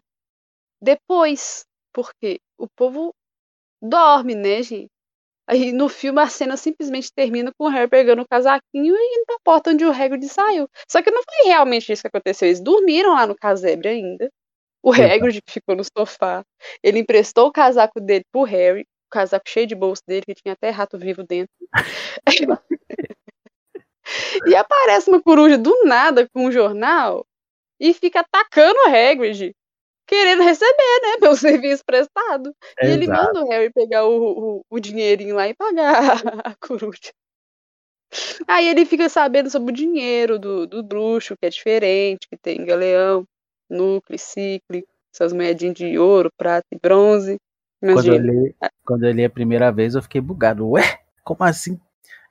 [0.82, 1.66] depois.
[1.94, 3.14] Porque o povo
[3.82, 4.90] dorme, né, gente?
[5.48, 9.26] Aí no filme a cena simplesmente termina com o Harry pegando o casaquinho e indo
[9.28, 10.68] pra porta onde o Hagrid saiu.
[10.90, 12.48] Só que não foi realmente isso que aconteceu.
[12.48, 14.32] Eles dormiram lá no casebre ainda.
[14.84, 16.44] O Hagrid ficou no sofá.
[16.82, 18.82] Ele emprestou o casaco dele pro Harry.
[18.82, 21.54] O casaco cheio de bolso dele, que tinha até rato vivo dentro.
[24.48, 27.26] e aparece uma coruja do nada com um jornal
[27.80, 29.54] e fica atacando o Hagrid
[30.08, 32.54] querendo receber, né, pelo serviço prestado.
[32.80, 32.84] Exato.
[32.84, 37.12] E ele manda o Harry pegar o, o, o dinheirinho lá e pagar a coruja.
[38.48, 42.64] Aí ele fica sabendo sobre o dinheiro do, do bruxo, que é diferente, que tem
[42.64, 43.26] galeão,
[43.70, 44.84] núcleo, ciclo,
[45.14, 47.38] essas moedinhas de ouro, prata e bronze.
[47.80, 50.70] Quando eu, li, quando eu li a primeira vez, eu fiquei bugado.
[50.70, 51.80] Ué, como assim?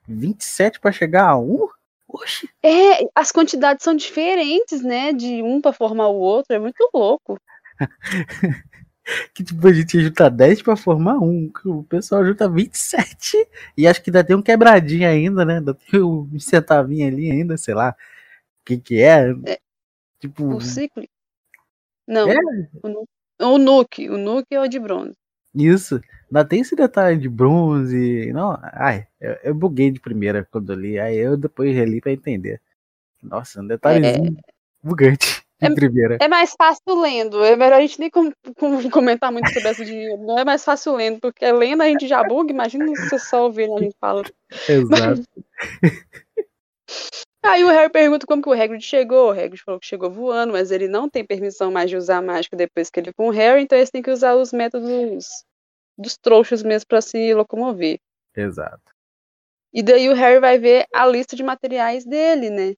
[0.07, 1.67] 27 para chegar a 1?
[2.07, 2.49] Oxi.
[2.63, 5.11] É, as quantidades são diferentes, né?
[5.13, 7.39] De um para formar o outro, é muito louco.
[9.33, 11.51] que tipo, a gente junta 10 pra formar um.
[11.65, 13.47] O pessoal junta 27.
[13.77, 15.57] E acho que ainda tem um quebradinho ainda, né?
[15.57, 17.91] Ainda tem um centavinho ali ainda, sei lá.
[17.91, 19.31] O que que é?
[19.45, 19.59] é
[20.19, 20.55] tipo.
[20.55, 21.03] O ciclo?
[22.07, 22.29] Não.
[22.29, 22.35] É.
[23.39, 24.09] O, Nuke.
[24.09, 25.15] O Nuke é o de bronze.
[25.53, 26.01] Isso.
[26.27, 28.31] Ainda tem esse detalhe de bronze.
[28.33, 30.99] Não, ai, eu, eu buguei de primeira quando eu li.
[30.99, 32.61] Aí eu depois reli pra entender.
[33.21, 34.53] Nossa, um detalhezinho é...
[34.83, 35.44] bugante.
[35.65, 36.17] É, primeira.
[36.21, 37.43] é mais fácil lendo.
[37.43, 40.17] É melhor a gente nem com, com, comentar muito sobre essa dinheiro.
[40.23, 42.51] Não é mais fácil lendo, porque lendo a gente já buga.
[42.51, 44.23] Imagina você só ouvindo a gente fala.
[44.67, 45.23] Exato.
[47.45, 49.27] Aí o Harry pergunta como que o Hagrid chegou.
[49.27, 52.57] O Hagrid falou que chegou voando, mas ele não tem permissão mais de usar mágica
[52.57, 55.45] depois que ele com o Harry, então eles têm que usar os métodos
[55.95, 57.99] dos trouxas mesmo para se locomover.
[58.35, 58.81] Exato.
[59.71, 62.73] E daí o Harry vai ver a lista de materiais dele, né?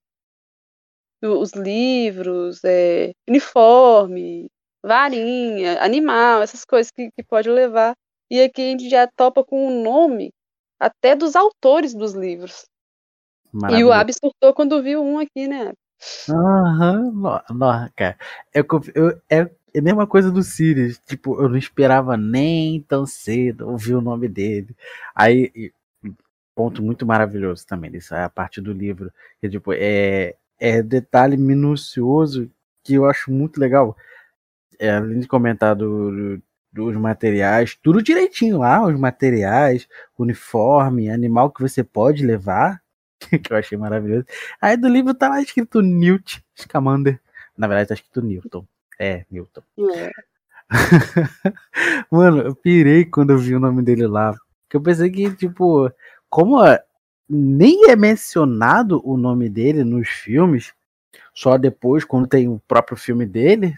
[1.21, 4.47] Os livros, é, uniforme,
[4.83, 7.93] varinha, animal, essas coisas que, que pode levar.
[8.29, 10.31] E aqui a gente já topa com o nome
[10.79, 12.65] até dos autores dos livros.
[13.71, 15.73] E o Abby surtou quando viu um aqui, né?
[16.29, 17.89] Aham, uhum.
[17.95, 18.17] cara.
[18.53, 20.99] Eu, eu, é, é a mesma coisa do Sirius.
[21.05, 24.75] Tipo, eu não esperava nem tão cedo ouvir o nome dele.
[25.15, 25.71] Aí,
[26.53, 29.11] ponto muito maravilhoso também, isso é a parte do livro.
[29.41, 32.49] Que, tipo, é, é, detalhe minucioso
[32.83, 33.95] que eu acho muito legal.
[34.79, 36.41] É, além de comentar do,
[36.71, 39.87] dos materiais, tudo direitinho lá, os materiais,
[40.17, 42.81] uniforme, animal que você pode levar,
[43.19, 44.25] que eu achei maravilhoso.
[44.61, 47.19] Aí do livro tá lá escrito Newt Scamander.
[47.57, 48.65] Na verdade tá escrito Newton.
[48.99, 49.63] É, Newton.
[49.95, 50.11] É.
[52.11, 54.33] Mano, eu pirei quando eu vi o nome dele lá.
[54.63, 55.91] Porque eu pensei que, tipo,
[56.29, 56.57] como
[57.29, 60.73] nem é mencionado o nome dele nos filmes,
[61.33, 63.75] só depois, quando tem o próprio filme dele.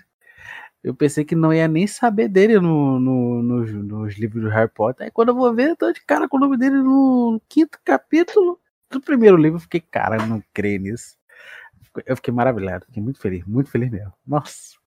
[0.83, 4.69] Eu pensei que não ia nem saber dele no, no, nos, nos livros do Harry
[4.69, 5.05] Potter.
[5.05, 7.77] Aí quando eu vou ver, eu tô de cara com o nome dele no quinto
[7.83, 9.57] capítulo do primeiro livro.
[9.57, 11.17] Eu fiquei, cara, eu não creio nisso.
[12.05, 14.13] Eu fiquei maravilhado, fiquei muito feliz, muito feliz mesmo.
[14.25, 14.77] Nossa.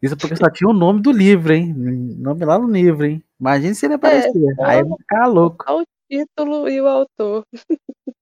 [0.00, 1.74] Isso é porque só tinha o nome do livro, hein?
[1.74, 3.22] Nome lá no livro, hein?
[3.40, 4.30] Imagina se ele aparecer.
[4.60, 5.64] É, Aí eu vou ficar louco.
[6.10, 7.44] Título e o autor.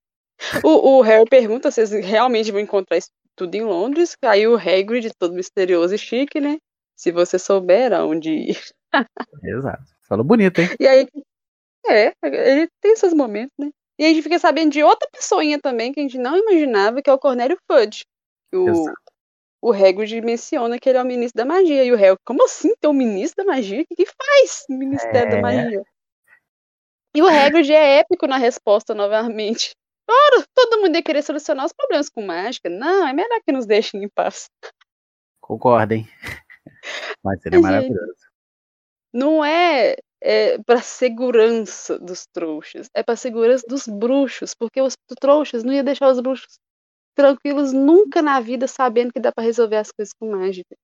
[0.64, 4.16] o, o Harry pergunta se eles realmente vão encontrar isso tudo em Londres.
[4.22, 6.58] Aí o Hagrid, todo misterioso e chique, né?
[6.96, 8.60] Se você souber aonde ir.
[9.44, 9.84] Exato.
[10.08, 10.68] Falou bonito, hein?
[10.78, 11.06] E aí,
[11.86, 13.70] é, ele tem esses momentos, né?
[13.98, 17.08] E a gente fica sabendo de outra pessoinha também que a gente não imaginava, que
[17.08, 18.04] é o Cornélio Fudge.
[18.52, 18.84] O,
[19.62, 21.84] o Hagrid menciona que ele é o ministro da magia.
[21.84, 23.82] E o Harry, como assim tem um ministro da magia?
[23.82, 25.36] O que, que faz o Ministério é...
[25.36, 25.82] da Magia?
[27.14, 29.74] E o Hagrid é épico na resposta novamente.
[30.06, 32.68] Claro, todo mundo ia querer solucionar os problemas com mágica.
[32.68, 34.50] Não, é melhor que nos deixem em paz.
[35.40, 36.06] Concordem.
[37.22, 38.14] Mas seria maravilhoso.
[39.12, 45.62] Não é, é para segurança dos trouxas, é para segurança dos bruxos, porque os trouxas
[45.62, 46.58] não iam deixar os bruxos
[47.14, 50.74] tranquilos nunca na vida sabendo que dá para resolver as coisas com mágica.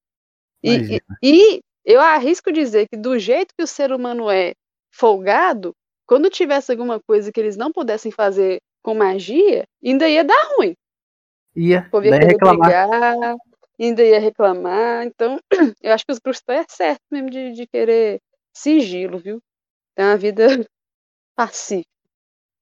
[0.63, 4.55] E, e, e, eu arrisco dizer que do jeito que o ser humano é
[4.93, 5.75] folgado,
[6.11, 10.75] quando tivesse alguma coisa que eles não pudessem fazer com magia, ainda ia dar ruim.
[11.55, 12.69] Ia, o ia reclamar.
[12.69, 13.37] Brigar,
[13.81, 15.07] ainda ia reclamar.
[15.07, 15.39] Então,
[15.81, 18.21] eu acho que os bruxos estão é certo mesmo de, de querer
[18.53, 19.41] sigilo, viu?
[19.95, 20.47] Tem uma vida
[21.37, 21.89] pacífica.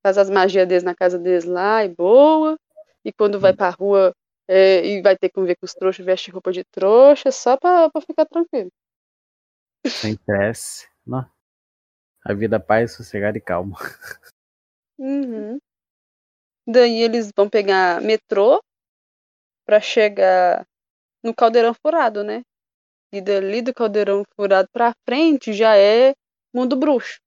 [0.03, 2.59] Faz as magias deles na casa deles lá e boa.
[3.03, 4.13] E quando vai pra rua
[4.47, 7.89] é, e vai ter que ver com os trouxas, veste roupa de trouxa, só pra,
[7.89, 8.71] pra ficar tranquilo.
[9.87, 10.87] Sem presse.
[11.07, 11.38] Não.
[12.29, 13.79] A vida paz, sossegada e calma.
[14.99, 15.59] Uhum.
[16.67, 18.63] Daí eles vão pegar metrô
[19.65, 20.67] para chegar
[21.23, 22.43] no caldeirão furado, né?
[23.11, 26.13] E dali do caldeirão furado pra frente já é
[26.53, 27.19] mundo bruxo.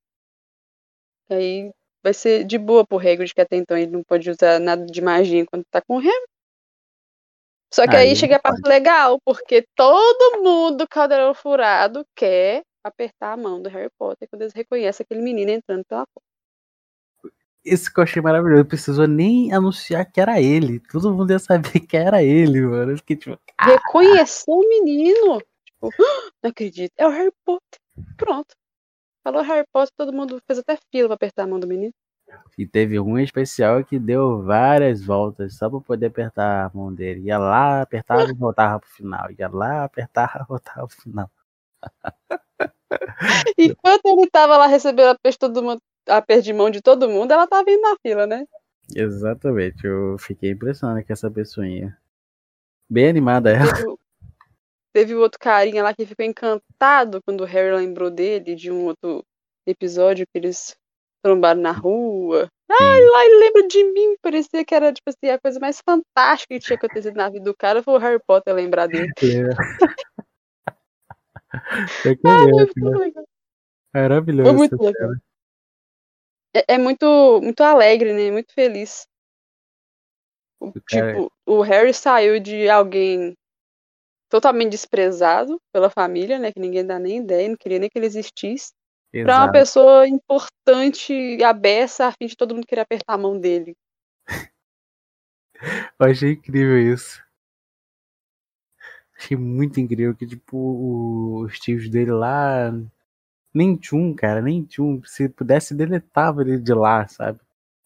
[1.28, 4.86] Aí vai ser de boa pro Hagrid, que até então ele não pode usar nada
[4.86, 6.26] de magia enquanto tá com o Harry.
[7.74, 12.62] Só que aí, aí chega a parte legal, porque todo mundo do caldeirão furado quer
[12.84, 16.32] apertar a mão do Harry Potter quando eles reconhecem aquele menino entrando pela porta.
[17.64, 18.62] Isso que eu achei maravilhoso.
[18.62, 20.80] Não precisou nem anunciar que era ele.
[20.80, 22.92] Todo mundo ia saber que era ele, mano.
[22.92, 23.38] Eu fiquei tipo.
[23.60, 25.40] Reconheceu o menino.
[25.64, 26.92] Tipo, ah, não acredito.
[26.96, 27.80] É o Harry Potter.
[28.16, 28.54] Pronto.
[29.22, 31.94] Falou Harry Potter, todo mundo fez até fila pra apertar a mão do menino.
[32.58, 37.20] E teve um especial que deu várias voltas só pra poder apertar a mão dele.
[37.26, 39.30] Ia lá, apertava e voltava pro final.
[39.38, 41.30] Ia lá, apertava e voltava pro final.
[43.58, 47.46] Enquanto ele tava lá recebendo a todo mundo, aperto de mão de todo mundo, ela
[47.46, 48.44] tava indo na fila, né?
[48.94, 51.96] Exatamente, eu fiquei impressionado com essa pessoinha.
[52.90, 53.72] Bem animada ela.
[53.74, 53.96] Teve,
[54.92, 59.24] teve outro carinha lá que ficou encantado quando o Harry lembrou dele de um outro
[59.66, 60.76] episódio que eles
[61.22, 62.48] trombaram na rua.
[62.70, 64.16] Ai, lá ele lembra de mim.
[64.20, 67.54] Parecia que era, tipo assim, a coisa mais fantástica que tinha acontecido na vida do
[67.54, 69.12] cara foi o Harry Potter lembrar dele.
[69.22, 69.82] É.
[71.52, 73.20] é ah,
[73.94, 74.48] é, Maravilhoso.
[74.48, 75.10] Foi muito legal.
[76.54, 78.30] É, é, muito, muito alegre, né?
[78.30, 79.06] Muito feliz.
[80.60, 83.36] O, tipo, o Harry saiu de alguém
[84.30, 86.52] totalmente desprezado pela família, né?
[86.52, 88.72] Que ninguém dá nem ideia, não queria nem que ele existisse.
[89.10, 93.38] Para uma pessoa importante e abessa a fim de todo mundo querer apertar a mão
[93.38, 93.76] dele.
[96.00, 97.22] Eu achei incrível isso.
[99.22, 102.72] Achei muito incrível que, tipo, os tios dele lá
[103.54, 105.00] nem tchum, cara, nem tchum.
[105.04, 107.38] Se pudesse, deletava ele de lá, sabe?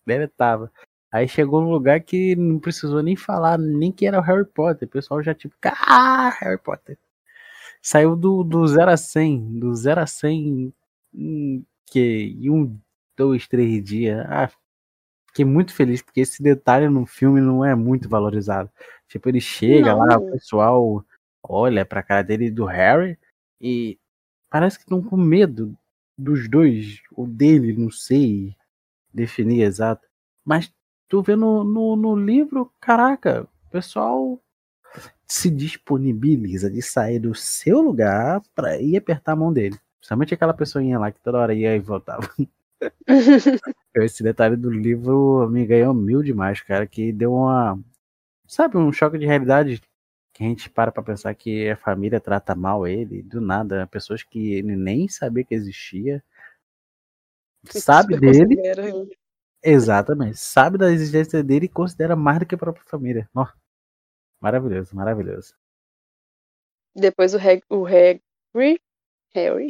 [0.06, 0.72] Deletava.
[1.12, 4.88] Aí chegou num lugar que não precisou nem falar, nem que era o Harry Potter.
[4.88, 6.98] O pessoal já tipo, ah, Harry Potter.
[7.82, 10.72] Saiu do, do 0 a 100, do 0 a 100
[11.14, 12.78] em, que, em um,
[13.16, 14.24] dois, três dias.
[14.28, 14.50] Ah,
[15.28, 18.70] fiquei muito feliz, porque esse detalhe no filme não é muito valorizado.
[19.08, 19.98] Tipo, ele chega não.
[19.98, 21.04] lá, o pessoal
[21.48, 23.18] olha pra cara dele do Harry
[23.60, 23.98] e
[24.50, 25.76] parece que estão com medo
[26.16, 28.54] dos dois, ou dele, não sei
[29.12, 30.06] definir exato.
[30.44, 30.72] Mas
[31.08, 34.40] tu vê no, no, no livro, caraca, o pessoal
[35.26, 39.78] se disponibiliza de sair do seu lugar para ir apertar a mão dele.
[39.98, 42.28] Principalmente aquela pessoinha lá que toda hora ia e voltava.
[43.94, 47.78] Esse detalhe do livro me ganhou mil demais, cara, que deu uma.
[48.46, 49.82] Sabe, um choque de realidade
[50.36, 54.22] que a gente para pra pensar que a família trata mal ele, do nada, pessoas
[54.22, 56.22] que ele nem sabia que existia,
[57.64, 58.54] sabe dele,
[59.62, 63.26] exatamente, sabe da existência dele e considera mais do que a própria família.
[63.34, 63.46] Oh,
[64.38, 65.54] maravilhoso, maravilhoso.
[66.94, 68.20] Depois o, Hag o Harry,
[69.34, 69.68] Harry,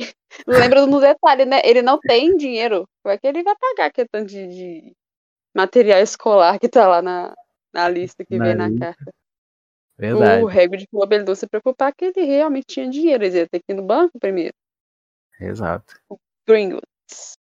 [0.49, 1.61] lembra no detalhe, né?
[1.65, 2.89] Ele não tem dinheiro.
[3.05, 4.97] Como é que ele vai pagar aquele tanto de, de
[5.55, 7.37] material escolar que tá lá na,
[7.73, 8.87] na lista que Na vem na lista.
[8.97, 9.15] carta?
[9.99, 10.45] Verdade.
[10.45, 13.25] O Hagrid falou pra ele não se preocupar que ele realmente tinha dinheiro.
[13.25, 14.55] Ele ia ter que ir no banco primeiro.
[15.41, 15.95] Exato.
[16.47, 17.37] Gringotts.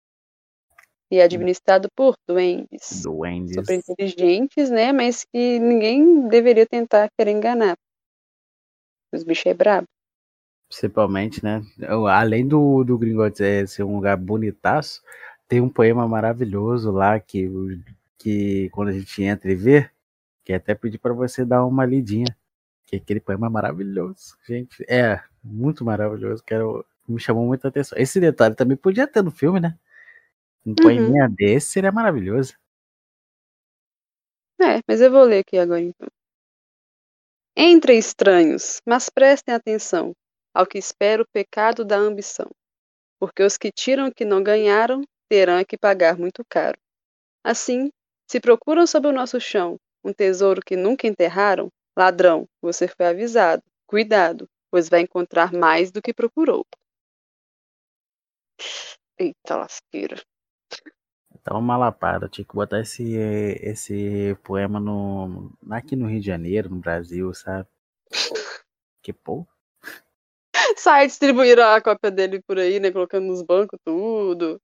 [1.10, 3.02] E é administrado por duendes.
[3.02, 3.54] Duendes.
[3.54, 4.92] Super inteligentes, né?
[4.92, 7.76] Mas que ninguém deveria tentar querer enganar.
[9.14, 9.86] Os bichos é brabo.
[10.68, 11.62] Principalmente, né?
[12.10, 15.00] Além do, do Gringotts é, ser um lugar bonitaço,
[15.46, 17.78] tem um poema maravilhoso lá que, o-
[18.18, 19.88] que quando a gente entra e vê,
[20.44, 22.36] que até pedir para você dar uma lidinha.
[22.86, 24.84] Que aquele poema é maravilhoso, gente.
[24.88, 26.42] É, muito maravilhoso.
[26.44, 27.98] Quero, me chamou muita atenção.
[27.98, 29.76] Esse detalhe também podia ter no filme, né?
[30.64, 32.54] Um poeminha desse seria maravilhoso.
[34.60, 36.08] É, mas eu vou ler aqui agora então.
[37.56, 40.12] Entre estranhos, mas prestem atenção
[40.54, 42.50] ao que espera o pecado da ambição,
[43.20, 46.78] porque os que tiram o que não ganharam terão que pagar muito caro.
[47.44, 47.90] Assim,
[48.30, 53.62] se procuram sob o nosso chão um tesouro que nunca enterraram, ladrão, você foi avisado.
[53.86, 56.66] Cuidado, pois vai encontrar mais do que procurou.
[59.18, 60.22] Eita lasqueira.
[61.42, 62.28] Tá uma malapada.
[62.28, 63.14] Tinha que botar esse,
[63.62, 67.68] esse poema no, aqui no Rio de Janeiro, no Brasil, sabe?
[69.02, 69.46] Que pô.
[70.76, 72.90] Sai distribuir a cópia dele por aí, né?
[72.90, 74.60] Colocando nos bancos tudo.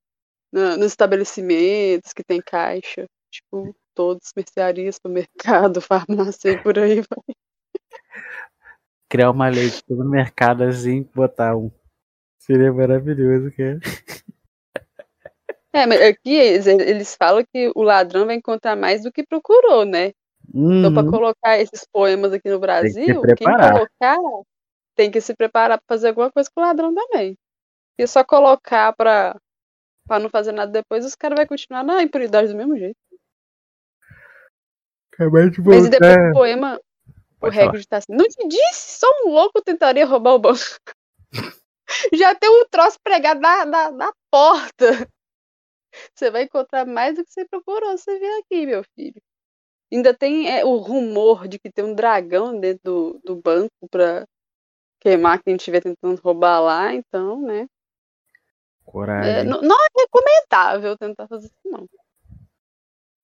[0.52, 3.06] na- nos estabelecimentos que tem caixa.
[3.30, 7.36] Tipo, todos, mercearias, supermercado, farmácia e por aí vai.
[9.08, 11.70] criar uma lei de todo mercado assim, botar um.
[12.38, 13.78] Seria maravilhoso, cara.
[15.74, 19.84] É, mas aqui eles, eles falam que o ladrão vai encontrar mais do que procurou,
[19.84, 20.12] né?
[20.54, 21.10] Então, para Uhum.
[21.10, 23.72] colocar esses poemas aqui no Brasil, quem preparar.
[23.72, 24.18] colocar
[24.94, 27.38] tem que se preparar para fazer alguma coisa com o ladrão também.
[27.98, 29.36] E só colocar para
[30.06, 32.98] para não fazer nada depois, os caras vão continuar na impunidade do mesmo jeito.
[35.12, 36.28] Acabei de Mas e depois voltar.
[36.28, 37.68] do poema, o Pode falar.
[37.68, 40.58] Hagrid tá assim, não te disse, só um louco tentaria roubar o banco.
[42.12, 45.08] Já tem um troço pregado na, na, na porta.
[46.14, 49.20] Você vai encontrar mais do que você procurou, você vê aqui, meu filho.
[49.92, 54.26] Ainda tem é, o rumor de que tem um dragão dentro do, do banco pra
[55.00, 57.62] queimar quem estiver tentando roubar lá, então, né?
[57.62, 57.66] É,
[58.84, 59.44] Coragem.
[59.44, 61.86] não, não é recomendável tentar fazer isso, não.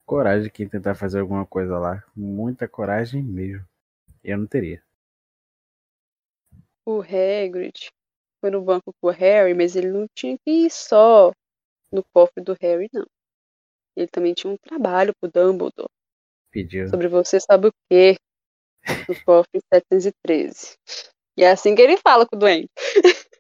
[0.09, 2.03] Coragem de quem tentar fazer alguma coisa lá.
[2.17, 3.63] Muita coragem mesmo.
[4.25, 4.83] Eu não teria.
[6.87, 7.91] O Hagrid
[8.41, 11.31] foi no banco com o Harry, mas ele não tinha que ir só
[11.93, 13.05] no cofre do Harry, não.
[13.95, 15.91] Ele também tinha um trabalho pro Dumbledore
[16.51, 16.89] Pediu.
[16.89, 18.17] sobre você sabe o quê
[19.07, 20.79] no cofre 713.
[21.37, 22.71] E é assim que ele fala com o doente.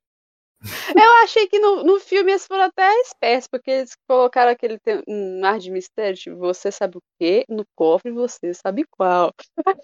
[0.97, 5.45] Eu achei que no, no filme eles foram até espertos, porque eles colocaram aquele um
[5.45, 7.45] ar de mistério, tipo, você sabe o quê?
[7.49, 9.33] No cofre você sabe qual.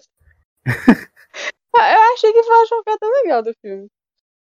[0.65, 3.87] Eu achei que foi uma jogada legal do filme.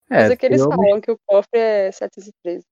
[0.08, 2.64] Mas é que eles um- falam que o cofre é 713.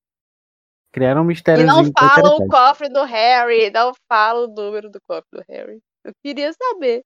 [0.92, 1.66] criaram um E mistério.
[1.66, 5.80] não falam o cofre do Harry, não falam o número do cofre do Harry.
[6.04, 7.02] Eu queria saber.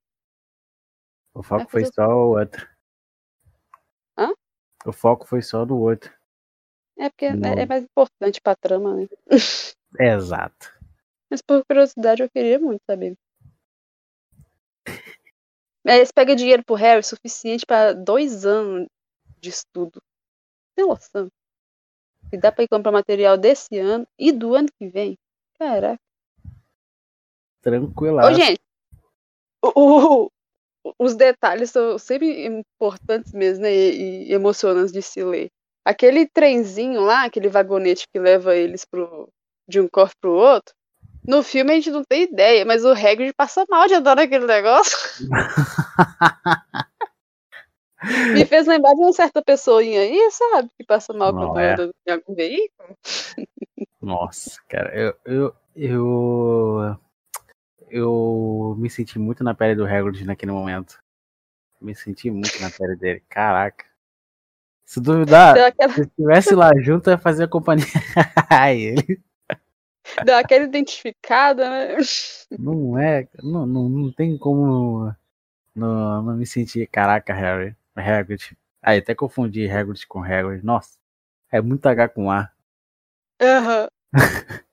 [1.34, 2.68] O foco foi só o outro.
[4.18, 4.32] Hã?
[4.84, 6.12] O foco foi só do outro.
[6.98, 7.48] É porque Não.
[7.50, 9.08] é, é mais importante pra trama, né?
[9.98, 10.72] Exato.
[11.30, 13.16] Mas por curiosidade eu queria muito saber.
[15.86, 18.88] Aí Eles pegam dinheiro pro Harry suficiente pra dois anos
[19.40, 20.02] de estudo.
[20.74, 21.28] Tem noção?
[22.32, 25.16] E dá pra ir comprar material desse ano e do ano que vem.
[25.58, 26.00] Caraca.
[27.62, 28.18] Tranquilo.
[28.18, 28.60] Ô, gente,
[29.62, 30.30] o- o-
[30.98, 33.72] os detalhes são sempre importantes mesmo, né?
[33.72, 35.50] E, e emocionantes de se ler.
[35.86, 39.28] Aquele trenzinho lá, aquele vagonete que leva eles pro,
[39.68, 40.74] de um cofre pro outro,
[41.24, 44.46] no filme a gente não tem ideia, mas o Hagrid passa mal de andar naquele
[44.46, 44.98] negócio.
[48.34, 50.68] Me fez lembrar de uma certa pessoinha aí, sabe?
[50.76, 51.72] Que passa mal Não quando é.
[51.72, 52.98] anda em algum veículo.
[54.02, 56.98] Nossa, cara, eu, eu, eu,
[57.88, 60.98] eu me senti muito na pele do Hagrid naquele momento.
[61.80, 63.22] Me senti muito na pele dele.
[63.28, 63.86] Caraca.
[64.86, 67.84] Se duvidar, aquela, se estivesse lá junto, ia fazer a companhia
[68.48, 69.20] a ele.
[70.24, 71.96] deu aquela identificada, né?
[72.56, 75.12] Não é, não, não, não tem como
[75.74, 76.86] não, não me sentir.
[76.86, 78.56] Caraca, Harry, Hagrid.
[78.80, 80.64] Aí até confundi Hagrid com Hagrid.
[80.64, 80.96] Nossa,
[81.50, 82.48] é muito H com A.
[83.42, 83.88] Aham.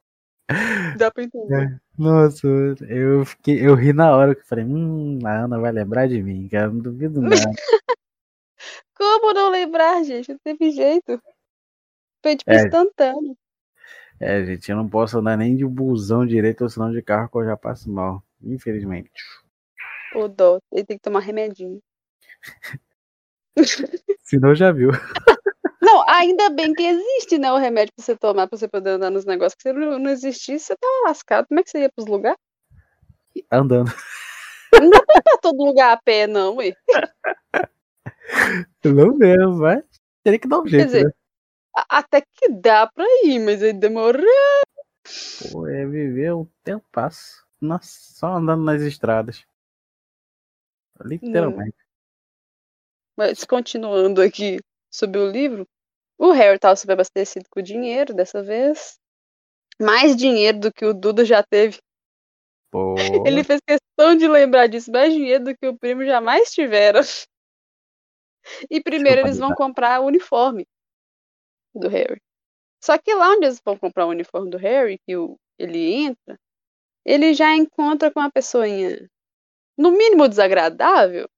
[0.98, 1.82] Dá pra entender.
[1.98, 2.48] Nossa,
[2.88, 6.48] eu fiquei, eu ri na hora que falei, hum, a Ana vai lembrar de mim,
[6.48, 7.36] cara, não duvido nada.
[8.96, 10.30] Como não lembrar, gente?
[10.32, 11.22] Não teve jeito.
[12.22, 12.56] Foi tipo É.
[12.56, 13.36] instantâneo.
[14.20, 17.38] É, gente, eu não posso andar nem de busão direito ou senão de carro que
[17.38, 18.24] eu já passo mal.
[18.42, 19.12] Infelizmente.
[20.16, 20.60] O dó.
[20.72, 21.82] Ele tem que tomar remedinho.
[24.24, 24.90] Senão já viu.
[25.82, 27.52] Não, ainda bem que existe, né?
[27.52, 29.62] O remédio pra você tomar pra você poder andar nos negócios.
[29.62, 31.46] Se não, não existisse, você tava lascado.
[31.48, 32.40] Como é que você ia pros lugares?
[33.52, 33.92] Andando.
[34.74, 36.74] Não dá pra todo lugar a pé, não, ué.
[38.84, 39.84] Não mesmo, mas
[40.24, 41.12] teria que dar um jeito, dizer, né?
[41.90, 44.24] Até que dá pra ir, mas aí demorou.
[45.52, 47.44] Pô, é viver o tempo passo.
[47.60, 49.46] Nossa, só andando nas estradas.
[51.04, 51.76] Literalmente.
[53.18, 54.60] Mas continuando aqui
[54.92, 55.68] sobre o livro,
[56.18, 59.00] o Harry estava super abastecido com dinheiro dessa vez.
[59.80, 61.80] Mais dinheiro do que o Duda já teve.
[62.72, 62.96] Pô,
[63.26, 67.02] Ele fez questão de lembrar disso, mais dinheiro do que o primo jamais tiveram.
[68.70, 70.68] E primeiro eles vão comprar o uniforme
[71.74, 72.22] do Harry.
[72.84, 76.38] Só que lá onde eles vão comprar o uniforme do Harry, que o, ele entra,
[77.06, 79.10] ele já encontra com uma pessoinha,
[79.78, 81.30] no mínimo desagradável,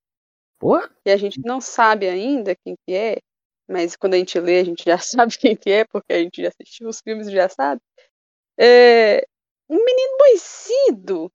[0.60, 3.20] pô, e a gente não sabe ainda quem que é,
[3.70, 6.42] mas quando a gente lê a gente já sabe quem que é, porque a gente
[6.42, 7.82] já assistiu os filmes e já sabe.
[8.60, 9.26] É
[9.70, 11.32] um menino boicido,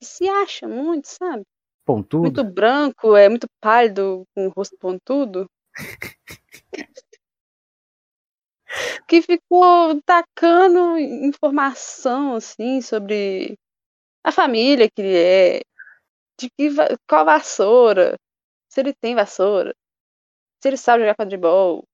[0.00, 1.44] que se acha muito, sabe?
[1.94, 2.22] Pontudo.
[2.22, 5.46] Muito branco, é muito pálido, com o rosto pontudo.
[9.08, 13.58] que ficou tacando informação assim sobre
[14.24, 15.60] a família que ele é,
[16.38, 16.68] de que
[17.08, 18.16] qual vassoura,
[18.68, 19.74] se ele tem vassoura,
[20.62, 21.84] se ele sabe jogar quadribol,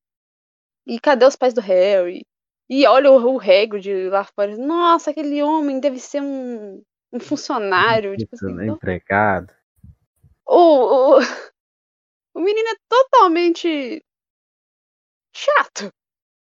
[0.87, 2.25] e cadê os pais do Harry?
[2.69, 6.83] E olha o, o Hagrid lá fora, nossa, aquele homem deve ser um,
[7.13, 8.65] um funcionário, tipo Isso, assim, né?
[8.65, 9.56] então- Empregado.
[10.47, 11.19] O, o,
[12.35, 14.03] o menino é totalmente
[15.35, 15.93] chato,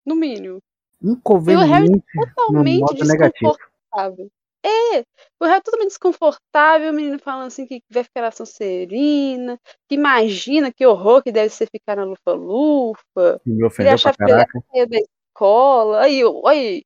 [0.06, 0.60] no mínimo.
[1.02, 3.52] Inconveniente no Totalmente modo negativo.
[3.52, 4.32] desconfortável.
[4.66, 5.00] É,
[5.42, 9.96] o Harry é totalmente desconfortável, o menino falando assim que vai ficar na Sonserina, que
[9.96, 14.64] imagina que horror que deve ser ficar na Lufa-Lufa, Me ofendeu pra que ia caraca.
[14.72, 16.84] sair da escola, aí, aí,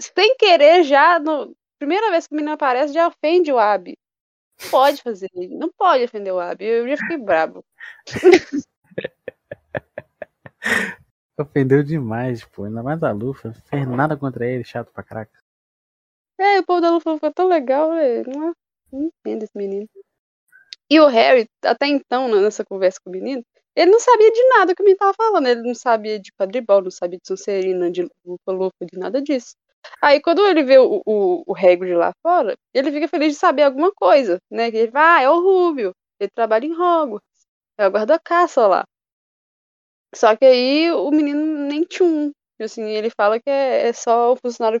[0.00, 3.98] sem querer já, no, primeira vez que o menino aparece, já ofende o Abby.
[4.62, 7.64] Não pode fazer, não pode ofender o Abby, eu já fiquei bravo.
[11.38, 12.64] Ofendeu demais, pô.
[12.64, 13.52] Ainda mais a Lufa.
[13.66, 15.38] Fez nada contra ele, chato pra caraca.
[16.38, 18.30] É, o povo da Lufa ficou tão legal, velho.
[18.34, 18.56] Não,
[18.92, 19.88] não entendo esse menino.
[20.88, 23.44] E o Harry, até então, nessa conversa com o menino,
[23.74, 25.46] ele não sabia de nada que o menino tava falando.
[25.46, 29.56] Ele não sabia de quadribol, não sabia de Sonserina, de Lufa-Lufa, de nada disso.
[30.02, 33.62] Aí, quando ele vê o, o, o Hagrid lá fora, ele fica feliz de saber
[33.62, 34.70] alguma coisa, né?
[34.70, 37.46] Que ele vai, ah, é o Rubio, ele trabalha em Hogwarts,
[37.78, 38.84] é o guarda-caça lá.
[40.14, 42.32] Só que aí o menino nem tchum.
[42.60, 44.80] Assim, ele fala que é, é só o funcionário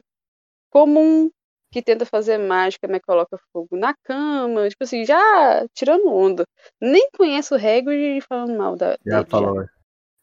[0.70, 1.30] comum
[1.70, 6.44] que tenta fazer mágica, mas coloca fogo na cama, tipo assim, já tirando onda.
[6.80, 9.30] Nem conhece o Hagrid falando mal da, Já dele.
[9.30, 9.64] falou.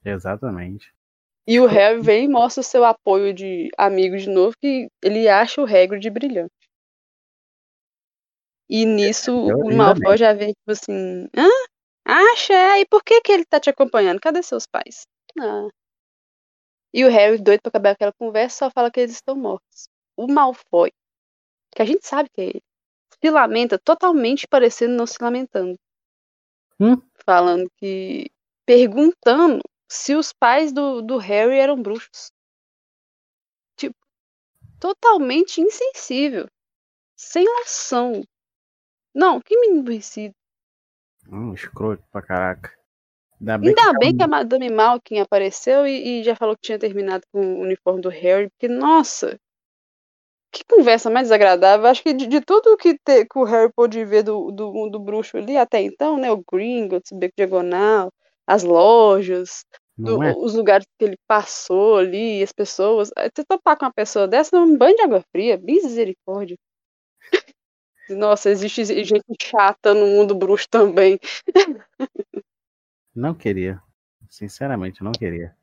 [0.03, 0.91] Exatamente.
[1.47, 5.27] E o Harry vem e mostra o seu apoio de amigo de novo, que ele
[5.27, 6.53] acha o Hagrid brilhante.
[8.69, 11.47] E nisso Eu- o Malfoy já vem tipo assim, hã?
[12.05, 12.53] Acha?
[12.53, 14.19] É, e por que que ele tá te acompanhando?
[14.21, 15.05] Cadê seus pais?
[15.39, 15.67] Ah.
[16.95, 19.87] E o Harry, doido pra acabar aquela conversa, só fala que eles estão mortos.
[20.15, 20.91] O Malfoy,
[21.75, 22.61] que a gente sabe que é ele,
[23.23, 25.77] se lamenta totalmente parecendo não se lamentando.
[26.79, 27.01] Hum?
[27.25, 28.29] Falando que...
[28.65, 29.61] Perguntando
[29.93, 32.31] se os pais do, do Harry eram bruxos.
[33.77, 33.95] Tipo,
[34.79, 36.47] totalmente insensível.
[37.15, 38.23] Sem noção.
[39.13, 40.33] Não, que menino aborrecido.
[41.29, 42.73] Hum, escroto pra caraca.
[43.39, 46.63] Ainda bem Ainda que bem que a Madame Malkin apareceu e, e já falou que
[46.63, 49.39] tinha terminado com o uniforme do Harry, porque, nossa,
[50.51, 51.87] que conversa mais desagradável.
[51.87, 54.99] Acho que de, de tudo que, te- que o Harry pôde ver do, do mundo
[54.99, 56.31] bruxo ali até então, né?
[56.31, 58.11] O Gringotts, o Beco Diagonal,
[58.47, 59.65] as lojas,
[59.97, 60.33] do- é.
[60.37, 63.11] os lugares que ele passou ali, as pessoas.
[63.17, 66.57] eh, Você topar com uma pessoa dessa, é um banho de água fria, misericórdia.
[68.09, 71.19] Nossa, existe gente chata no mundo bruxo também.
[73.15, 73.81] Não queria.
[74.29, 75.55] Sinceramente, não queria.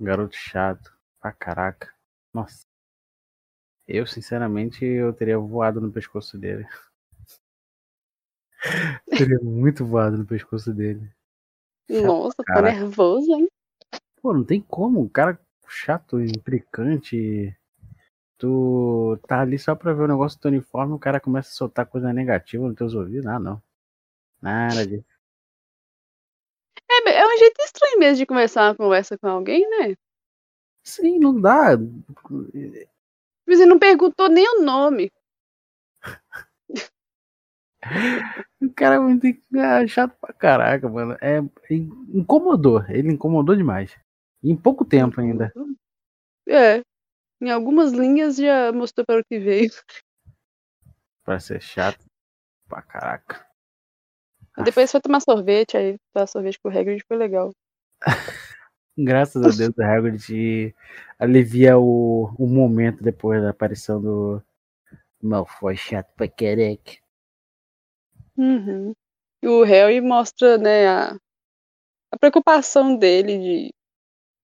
[0.00, 1.94] Garoto chato pra caraca.
[2.32, 2.64] Nossa.
[3.86, 6.66] Eu, sinceramente, eu teria voado no pescoço dele.
[9.28, 11.08] teria muito voado no pescoço dele.
[11.88, 12.78] Nossa, tá caraca.
[12.80, 13.48] nervoso, hein?
[14.20, 15.02] Pô, não tem como.
[15.02, 17.54] O cara chato, implicante.
[18.38, 21.52] Tu tá ali só pra ver o negócio do teu uniforme, o cara começa a
[21.52, 23.26] soltar coisa negativa nos teus ouvidos.
[23.26, 23.62] Ah, não.
[24.42, 25.04] Nada disso.
[26.90, 29.94] É, é um um jeito estranho mesmo de começar uma conversa com alguém, né?
[30.84, 31.76] Sim, não dá.
[33.46, 35.10] Você não perguntou nem o nome.
[38.60, 41.16] O cara é muito é chato pra caraca, mano.
[41.20, 41.38] É,
[42.12, 42.84] incomodou.
[42.88, 43.94] Ele incomodou demais.
[44.42, 45.52] em pouco tempo ainda.
[46.48, 46.82] É.
[47.40, 49.70] Em algumas linhas já mostrou para o que veio.
[51.24, 52.04] Pra ser chato
[52.68, 53.46] pra caraca.
[54.62, 57.52] Depois foi tomar sorvete, aí tomar sorvete com o Hagrid foi legal.
[58.96, 60.74] Graças a Deus o Hagrid
[61.18, 64.42] alivia o, o momento depois da aparição do
[65.20, 67.03] Malfoy chato pra caraca.
[68.36, 68.94] Uhum.
[69.42, 71.16] E o Harry mostra, né, a,
[72.10, 73.74] a preocupação dele de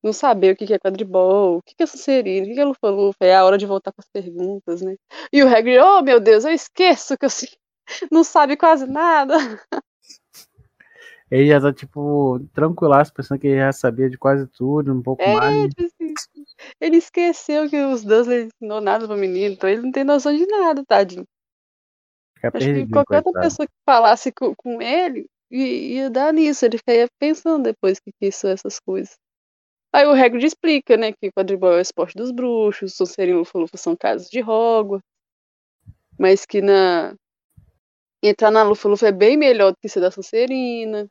[0.02, 3.34] não saber o que é quadribol, o que é Sonserina, o que é Lufa-Lufa, é
[3.34, 4.96] a hora de voltar com as perguntas, né?
[5.32, 7.30] E o Hagrid, oh meu Deus, eu esqueço que eu
[8.10, 9.34] não sabe quase nada.
[11.30, 15.22] Ele já tá, tipo, tranquilaço, pensando que ele já sabia de quase tudo, um pouco
[15.22, 15.68] é, mais.
[15.68, 16.14] Tipo assim,
[16.80, 20.44] ele esqueceu que os Dursley ensinou nada pro menino, então ele não tem noção de
[20.44, 21.24] nada, tadinho.
[22.40, 26.78] Fica Acho que qualquer outra pessoa que falasse com, com ele ia dar nisso, ele
[26.78, 29.18] ficaria pensando depois que, que são essas coisas.
[29.92, 33.76] Aí o Hagrid explica, né, que quadribol é o esporte dos bruxos, Sonserina e Lufa-Lufa
[33.76, 35.04] são casas de Hogwarts,
[36.16, 37.14] mas que na
[38.22, 41.08] entrar na Lufa-Lufa é bem melhor do que ser da Sonserina.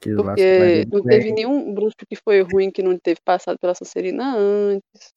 [0.00, 4.36] Que porque não teve nenhum bruxo que foi ruim que não teve passado pela Sonserina
[4.36, 5.12] antes.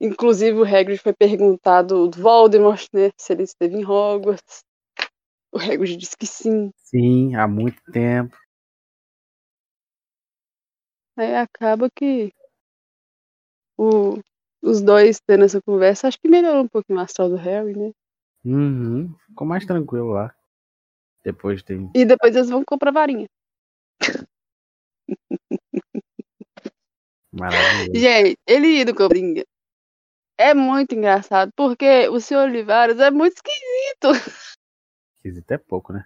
[0.00, 4.64] Inclusive o Hagrid foi perguntado do Voldemort, né, se ele esteve em Hogwarts.
[5.52, 6.70] O Hagrid disse que sim.
[6.76, 8.36] Sim, há muito tempo.
[11.16, 12.32] Aí acaba que
[13.76, 14.20] o,
[14.62, 17.92] os dois tendo essa conversa, acho que melhorou um pouquinho o astral do Harry, né?
[18.44, 19.12] Uhum.
[19.26, 20.32] Ficou mais tranquilo lá.
[21.24, 21.90] Depois tem.
[21.94, 23.28] E depois eles vão comprar varinha.
[27.32, 27.90] Maravilhoso.
[27.94, 29.44] Gente, ele indo com brinca
[30.38, 34.32] é muito engraçado, porque o senhor Olivares é muito esquisito.
[35.16, 36.04] Esquisito é pouco, né?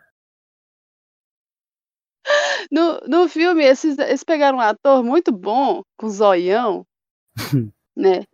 [2.71, 6.87] No, no filme, esses, eles pegaram um ator muito bom, com zoião,
[7.97, 8.25] né?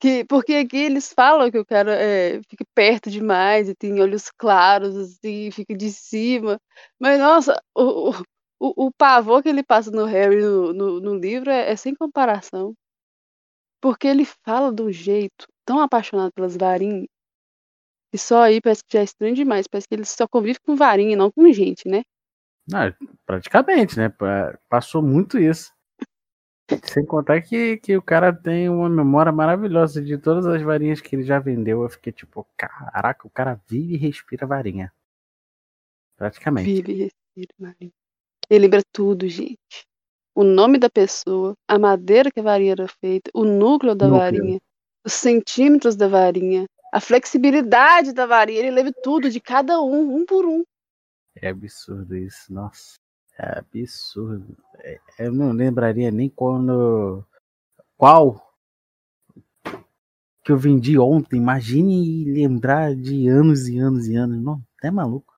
[0.00, 4.30] Que, porque aqui eles falam que o cara é, fica perto demais e tem olhos
[4.30, 6.60] claros, assim, fica de cima.
[7.00, 8.10] Mas, nossa, o,
[8.60, 11.94] o, o pavor que ele passa no Harry no, no, no livro é, é, sem
[11.94, 12.74] comparação.
[13.86, 17.06] Porque ele fala de um jeito tão apaixonado pelas varinhas.
[18.12, 19.68] E só aí parece que já é estranho demais.
[19.68, 22.02] Parece que ele só convive com varinha e não com gente, né?
[22.68, 22.92] Não,
[23.24, 24.12] praticamente, né?
[24.68, 25.72] Passou muito isso.
[26.82, 31.14] Sem contar que, que o cara tem uma memória maravilhosa de todas as varinhas que
[31.14, 31.84] ele já vendeu.
[31.84, 34.92] Eu fiquei tipo, caraca, o cara vive e respira varinha.
[36.16, 36.74] Praticamente.
[36.74, 37.92] Vive e respira varinha.
[38.50, 39.86] Ele lembra tudo, gente.
[40.36, 44.22] O nome da pessoa, a madeira que a varinha era feita, o núcleo da núcleo.
[44.22, 44.60] varinha,
[45.02, 48.58] os centímetros da varinha, a flexibilidade da varinha.
[48.58, 50.62] Ele lembra tudo de cada um, um por um.
[51.34, 52.98] É absurdo isso, nossa.
[53.38, 54.56] É absurdo.
[54.80, 57.24] É, eu não lembraria nem quando.
[57.96, 58.46] Qual
[60.46, 61.38] que eu vendi ontem.
[61.38, 64.40] Imagine lembrar de anos e anos e anos.
[64.40, 65.35] Não, até maluco.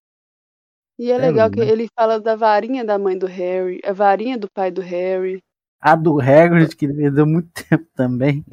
[0.99, 4.37] E é, é legal que ele fala da varinha da mãe do Harry, a varinha
[4.37, 5.41] do pai do Harry.
[5.81, 8.45] A do Hagrid, que vendeu muito tempo também.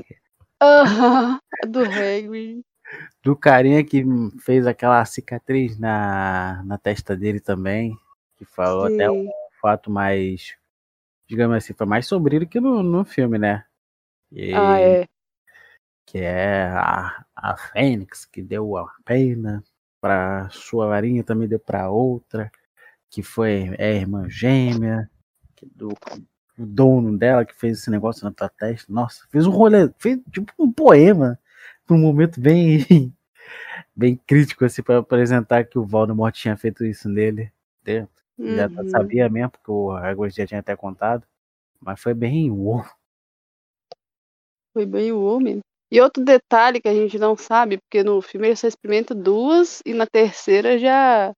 [0.61, 2.61] Aham, a do Hagrid.
[3.23, 4.05] Do carinha que
[4.43, 7.97] fez aquela cicatriz na, na testa dele também.
[8.37, 8.93] Que falou Sim.
[8.93, 9.27] até um
[9.59, 10.55] fato mais,
[11.27, 13.65] digamos assim, foi mais sombrio que no, no filme, né?
[14.31, 15.07] E, ah, é.
[16.05, 19.63] Que é a, a Fênix, que deu a pena
[20.05, 22.51] para sua varinha, também deu para outra,
[23.09, 25.09] que foi é a irmã gêmea,
[25.75, 25.89] do
[26.55, 28.93] o dono dela que fez esse negócio na tua testa.
[28.93, 31.39] Nossa, fez um rolê, fez tipo um poema,
[31.89, 32.85] um momento bem
[33.97, 37.51] bem crítico assim para apresentar que o Voldemort tinha feito isso nele.
[37.83, 38.23] Dentro.
[38.37, 38.55] Uhum.
[38.57, 41.25] Já sabia mesmo, porque o Hagrid já tinha até contado.
[41.81, 42.85] Mas foi bem uou.
[44.71, 45.61] Foi bem uou mesmo.
[45.91, 49.81] E outro detalhe que a gente não sabe, porque no filme ele só experimenta duas
[49.85, 51.33] e na terceira já,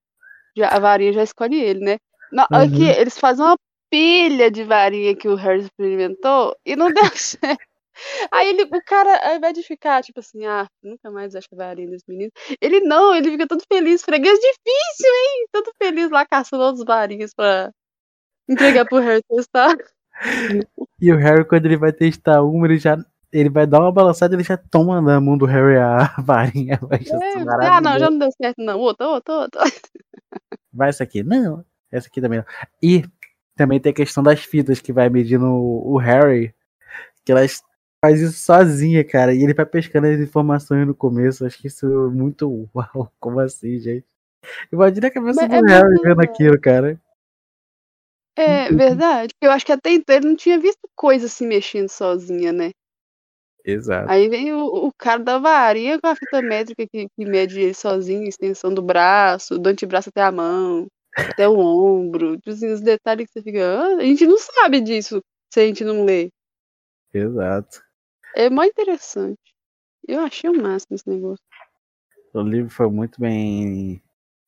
[0.56, 1.98] já a varinha já escolhe ele, né?
[2.32, 2.58] Na, uhum.
[2.58, 3.58] Aqui eles fazem uma
[3.90, 7.66] pilha de varinha que o Harry experimentou e não deu certo.
[8.32, 11.90] Aí ele, o cara, ao invés de ficar tipo assim, ah, nunca mais acha varinha
[11.90, 15.48] desse menino, ele não, ele fica todo feliz, freguês difícil, hein?
[15.52, 17.72] Todo feliz lá caçando outros varinhas pra
[18.48, 19.76] entregar pro Harry testar.
[21.00, 22.98] E o Harry, quando ele vai testar uma, ele já
[23.32, 26.80] ele vai dar uma balançada e ele já toma na mão do Harry a varinha.
[26.82, 28.80] Vai é, ah, não, já não deu certo, não.
[28.80, 29.62] Outra, outra, outra.
[30.72, 31.24] Vai essa aqui.
[31.24, 32.46] Não, essa aqui também não.
[32.82, 33.04] E
[33.56, 36.54] também tem a questão das fitas que vai medindo o, Harry,
[37.26, 37.62] que elas
[38.00, 39.34] faz isso sozinha, cara.
[39.34, 41.46] E ele vai pescando as informações no começo.
[41.46, 43.12] Acho que isso é muito uau.
[43.20, 44.06] Como assim, gente?
[44.72, 47.02] Imagina a cabeça Mas do é Harry vendo aquilo, cara.
[48.38, 49.34] É verdade.
[49.42, 52.72] Eu acho que até então ele não tinha visto coisa se mexendo sozinha, né?
[53.68, 54.10] Exato.
[54.10, 57.74] Aí vem o, o cara da varinha com a fita métrica que, que mede ele
[57.74, 60.88] sozinho, extensão do braço, do antebraço até a mão,
[61.18, 62.38] até o ombro.
[62.38, 63.60] Tipo assim, os detalhes que você fica.
[63.60, 65.22] Ah, a gente não sabe disso
[65.54, 66.30] se a gente não lê.
[67.14, 67.84] Exato.
[68.34, 69.38] É mó interessante.
[70.08, 71.44] Eu achei o máximo esse negócio.
[72.34, 74.02] O livro foi muito bem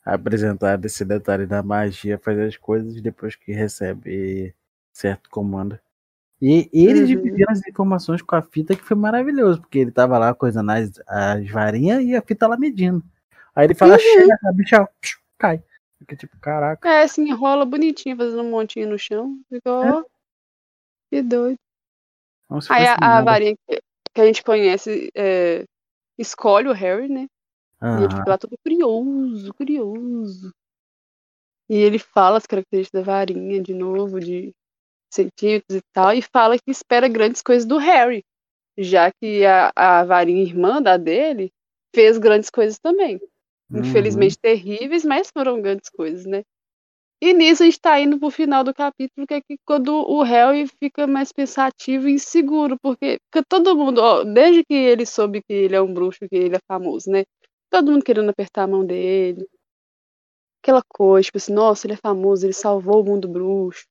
[0.05, 4.55] apresentado esse detalhe da magia, fazer as coisas depois que recebe
[4.93, 5.77] certo comando.
[6.41, 7.05] E ele uhum.
[7.05, 10.91] dividindo as informações com a fita que foi maravilhoso, porque ele tava lá coisando as,
[11.05, 13.03] as varinhas e a fita lá medindo.
[13.53, 13.99] Aí ele fala, uhum.
[13.99, 14.89] chega, a bicha
[15.37, 15.61] cai.
[15.97, 16.87] Fica tipo, caraca.
[16.87, 19.37] É, assim, enrola bonitinho, fazendo um montinho no chão.
[19.49, 20.03] Ficou, é.
[21.09, 21.59] que doido.
[22.69, 23.81] Aí a, a varinha que,
[24.13, 25.65] que, a gente conhece é,
[26.17, 27.27] escolhe o Harry, né?
[27.81, 27.99] Uhum.
[27.99, 30.53] E ele fica lá todo curioso, curioso.
[31.69, 34.55] E ele fala as características da varinha de novo, de
[35.09, 38.23] centímetros e tal, e fala que espera grandes coisas do Harry,
[38.77, 41.51] já que a, a varinha irmã da dele
[41.93, 43.19] fez grandes coisas também.
[43.71, 43.79] Uhum.
[43.81, 46.43] Infelizmente terríveis, mas foram grandes coisas, né?
[47.21, 50.21] E nisso a gente tá indo pro final do capítulo, que é que quando o
[50.23, 55.41] Harry fica mais pensativo e inseguro, porque fica todo mundo, ó, desde que ele soube
[55.41, 57.25] que ele é um bruxo, que ele é famoso, né?
[57.69, 59.45] Todo mundo querendo apertar a mão dele.
[60.63, 63.85] Aquela coisa, tipo assim, nossa, ele é famoso, ele salvou o mundo bruxo.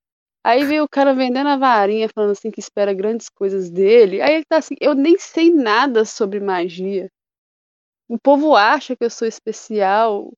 [0.49, 4.23] Aí veio o cara vendendo a varinha, falando assim que espera grandes coisas dele.
[4.23, 7.11] Aí ele tá assim, eu nem sei nada sobre magia.
[8.09, 10.33] O povo acha que eu sou especial.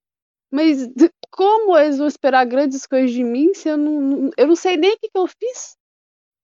[0.50, 0.88] Mas
[1.30, 4.30] como eles vão esperar grandes coisas de mim se eu não.
[4.36, 5.76] Eu não sei nem o que, que eu fiz.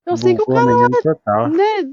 [0.07, 1.49] Eu sei que o cara.
[1.49, 1.93] Né,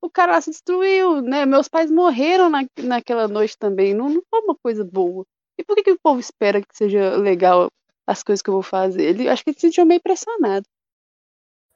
[0.00, 1.44] o cara lá se destruiu, né?
[1.44, 3.92] Meus pais morreram na, naquela noite também.
[3.92, 5.26] Não, não foi uma coisa boa.
[5.58, 7.68] E por que, que o povo espera que seja legal
[8.06, 9.02] as coisas que eu vou fazer?
[9.02, 10.64] Ele acho que ele se sentiu meio pressionado.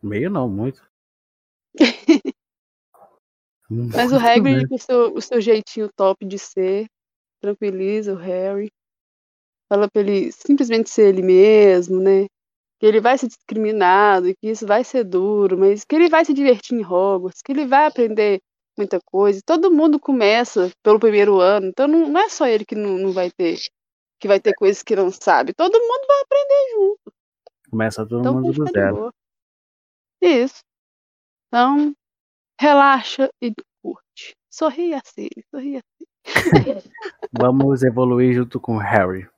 [0.05, 0.87] Meio não, muito.
[3.71, 6.87] Mas o Hagrid, com o seu, o seu jeitinho top de ser,
[7.41, 8.71] tranquiliza o Harry.
[9.67, 12.27] Fala pra ele simplesmente ser ele mesmo, né?
[12.79, 16.23] Que ele vai ser discriminado e que isso vai ser duro, mas que ele vai
[16.23, 18.41] se divertir em Hogwarts, que ele vai aprender
[18.77, 19.41] muita coisa.
[19.45, 23.13] Todo mundo começa pelo primeiro ano, então não, não é só ele que não, não
[23.13, 23.59] vai ter
[24.21, 25.55] que vai ter coisas que não sabe.
[25.55, 27.13] Todo mundo vai aprender junto.
[27.71, 29.13] Começa todo então, mundo do zero.
[30.25, 30.63] Isso.
[31.49, 31.95] Então,
[32.59, 33.53] relaxa e
[33.83, 34.35] curte.
[34.51, 36.07] Sorria assim, sorria assim.
[37.39, 39.29] Vamos evoluir junto com o Harry.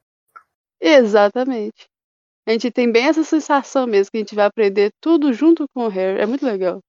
[0.81, 1.89] Exatamente.
[2.47, 5.87] A gente tem bem essa sensação mesmo, que a gente vai aprender tudo junto com
[5.87, 6.21] o Harry.
[6.21, 6.81] É muito legal.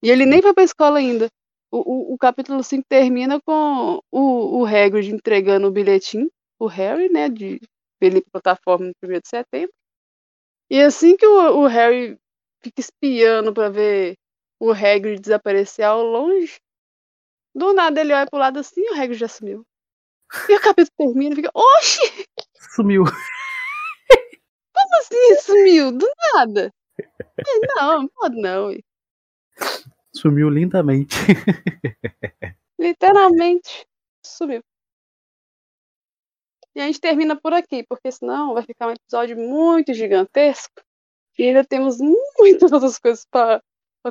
[0.00, 1.28] E ele nem foi pra escola ainda.
[1.72, 6.30] O, o, o capítulo 5 termina com o, o Hagrid entregando o bilhetinho,
[6.60, 7.60] o Harry, né, de
[8.00, 9.72] ele plataforma no 1 de setembro.
[10.70, 12.16] E assim que o, o Harry
[12.66, 14.16] fica espiando para ver
[14.60, 16.56] o Hagrid desaparecer ao longe.
[17.54, 19.64] Do nada ele olha pro lado assim e o Hagrid já sumiu.
[20.48, 22.26] E o capítulo termina e fica, oxi!
[22.74, 23.04] Sumiu.
[23.04, 25.92] Como assim sumiu?
[25.92, 26.72] Do nada.
[27.76, 28.70] Não, pode não.
[30.14, 31.14] Sumiu lindamente.
[32.78, 33.86] Literalmente
[34.24, 34.62] sumiu.
[36.74, 40.82] E a gente termina por aqui, porque senão vai ficar um episódio muito gigantesco.
[41.38, 41.98] E ainda temos
[42.38, 43.62] muitas outras coisas para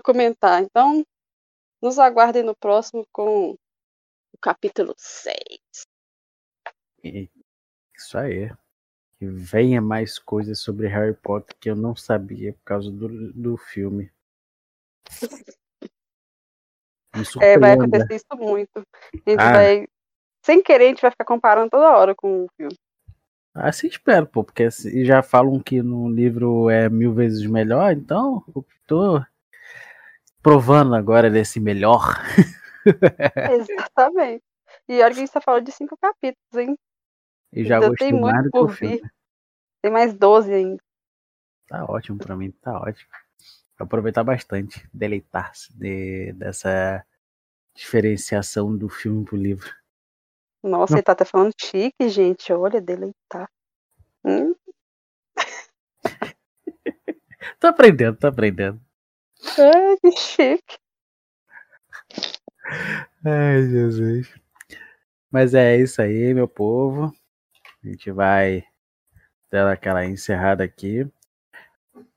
[0.03, 0.61] comentar.
[0.61, 1.05] Então,
[1.81, 5.37] nos aguardem no próximo com o capítulo 6.
[7.03, 8.51] Isso aí.
[9.17, 13.57] Que venha mais coisas sobre Harry Potter que eu não sabia por causa do, do
[13.57, 14.11] filme.
[17.41, 18.79] É, vai acontecer isso muito.
[18.79, 19.51] A gente ah.
[19.53, 19.87] vai.
[20.43, 22.75] Sem querer, a gente vai ficar comparando toda hora com o filme.
[23.55, 24.67] Assim espero, pô, porque
[25.05, 29.23] já falam que no livro é mil vezes melhor, então eu tô
[30.43, 32.03] provando agora desse melhor.
[33.51, 34.43] Exatamente.
[34.89, 36.77] E olha que a gente tá falando de cinco capítulos, hein?
[37.53, 39.01] E já então, gostei muito por vir.
[39.81, 40.83] Tem mais doze ainda.
[41.67, 43.09] Tá ótimo pra mim, tá ótimo.
[43.79, 47.05] Vou aproveitar bastante, deleitar-se de, dessa
[47.73, 49.73] diferenciação do filme pro livro.
[50.65, 50.97] Nossa, Não.
[50.97, 52.51] ele tá até falando chique, gente.
[52.51, 53.47] Olha, deleitar.
[54.25, 54.55] Hum?
[57.59, 58.81] tô aprendendo, tô aprendendo.
[59.59, 60.77] Ai, que chique.
[63.23, 64.33] Ai, Jesus.
[65.29, 67.13] Mas é isso aí, meu povo.
[67.83, 68.65] A gente vai
[69.51, 71.07] dar aquela encerrada aqui.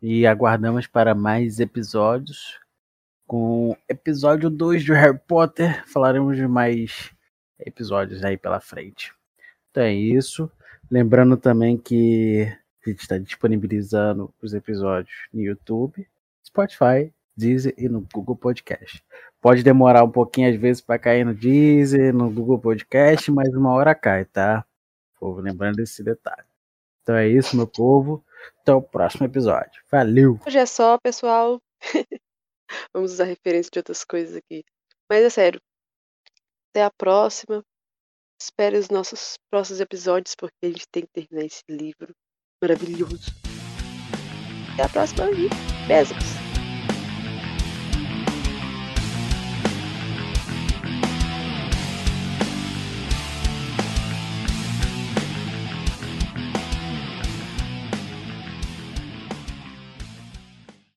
[0.01, 2.59] E aguardamos para mais episódios.
[3.27, 7.13] Com episódio 2 de Harry Potter, falaremos de mais
[7.59, 9.13] episódios aí pela frente.
[9.71, 10.51] Então é isso.
[10.91, 12.47] Lembrando também que
[12.87, 16.07] a gente está disponibilizando os episódios no YouTube,
[16.45, 19.05] Spotify, Deezer e no Google Podcast.
[19.41, 23.73] Pode demorar um pouquinho às vezes para cair no Deezer, no Google Podcast, mas uma
[23.73, 24.65] hora cai, tá?
[25.21, 26.47] Povo, lembrando desse detalhe.
[27.03, 28.25] Então é isso, meu povo.
[28.61, 29.83] Até o próximo episódio.
[29.91, 30.39] Valeu!
[30.47, 31.61] Hoje é só, pessoal.
[32.93, 34.65] Vamos usar referência de outras coisas aqui.
[35.09, 35.61] Mas é sério.
[36.79, 37.65] Até a próxima.
[38.41, 42.15] Espere os nossos próximos episódios, porque a gente tem que terminar esse livro
[42.63, 43.33] maravilhoso.
[44.75, 45.27] Até a próxima
[45.89, 46.38] beijos!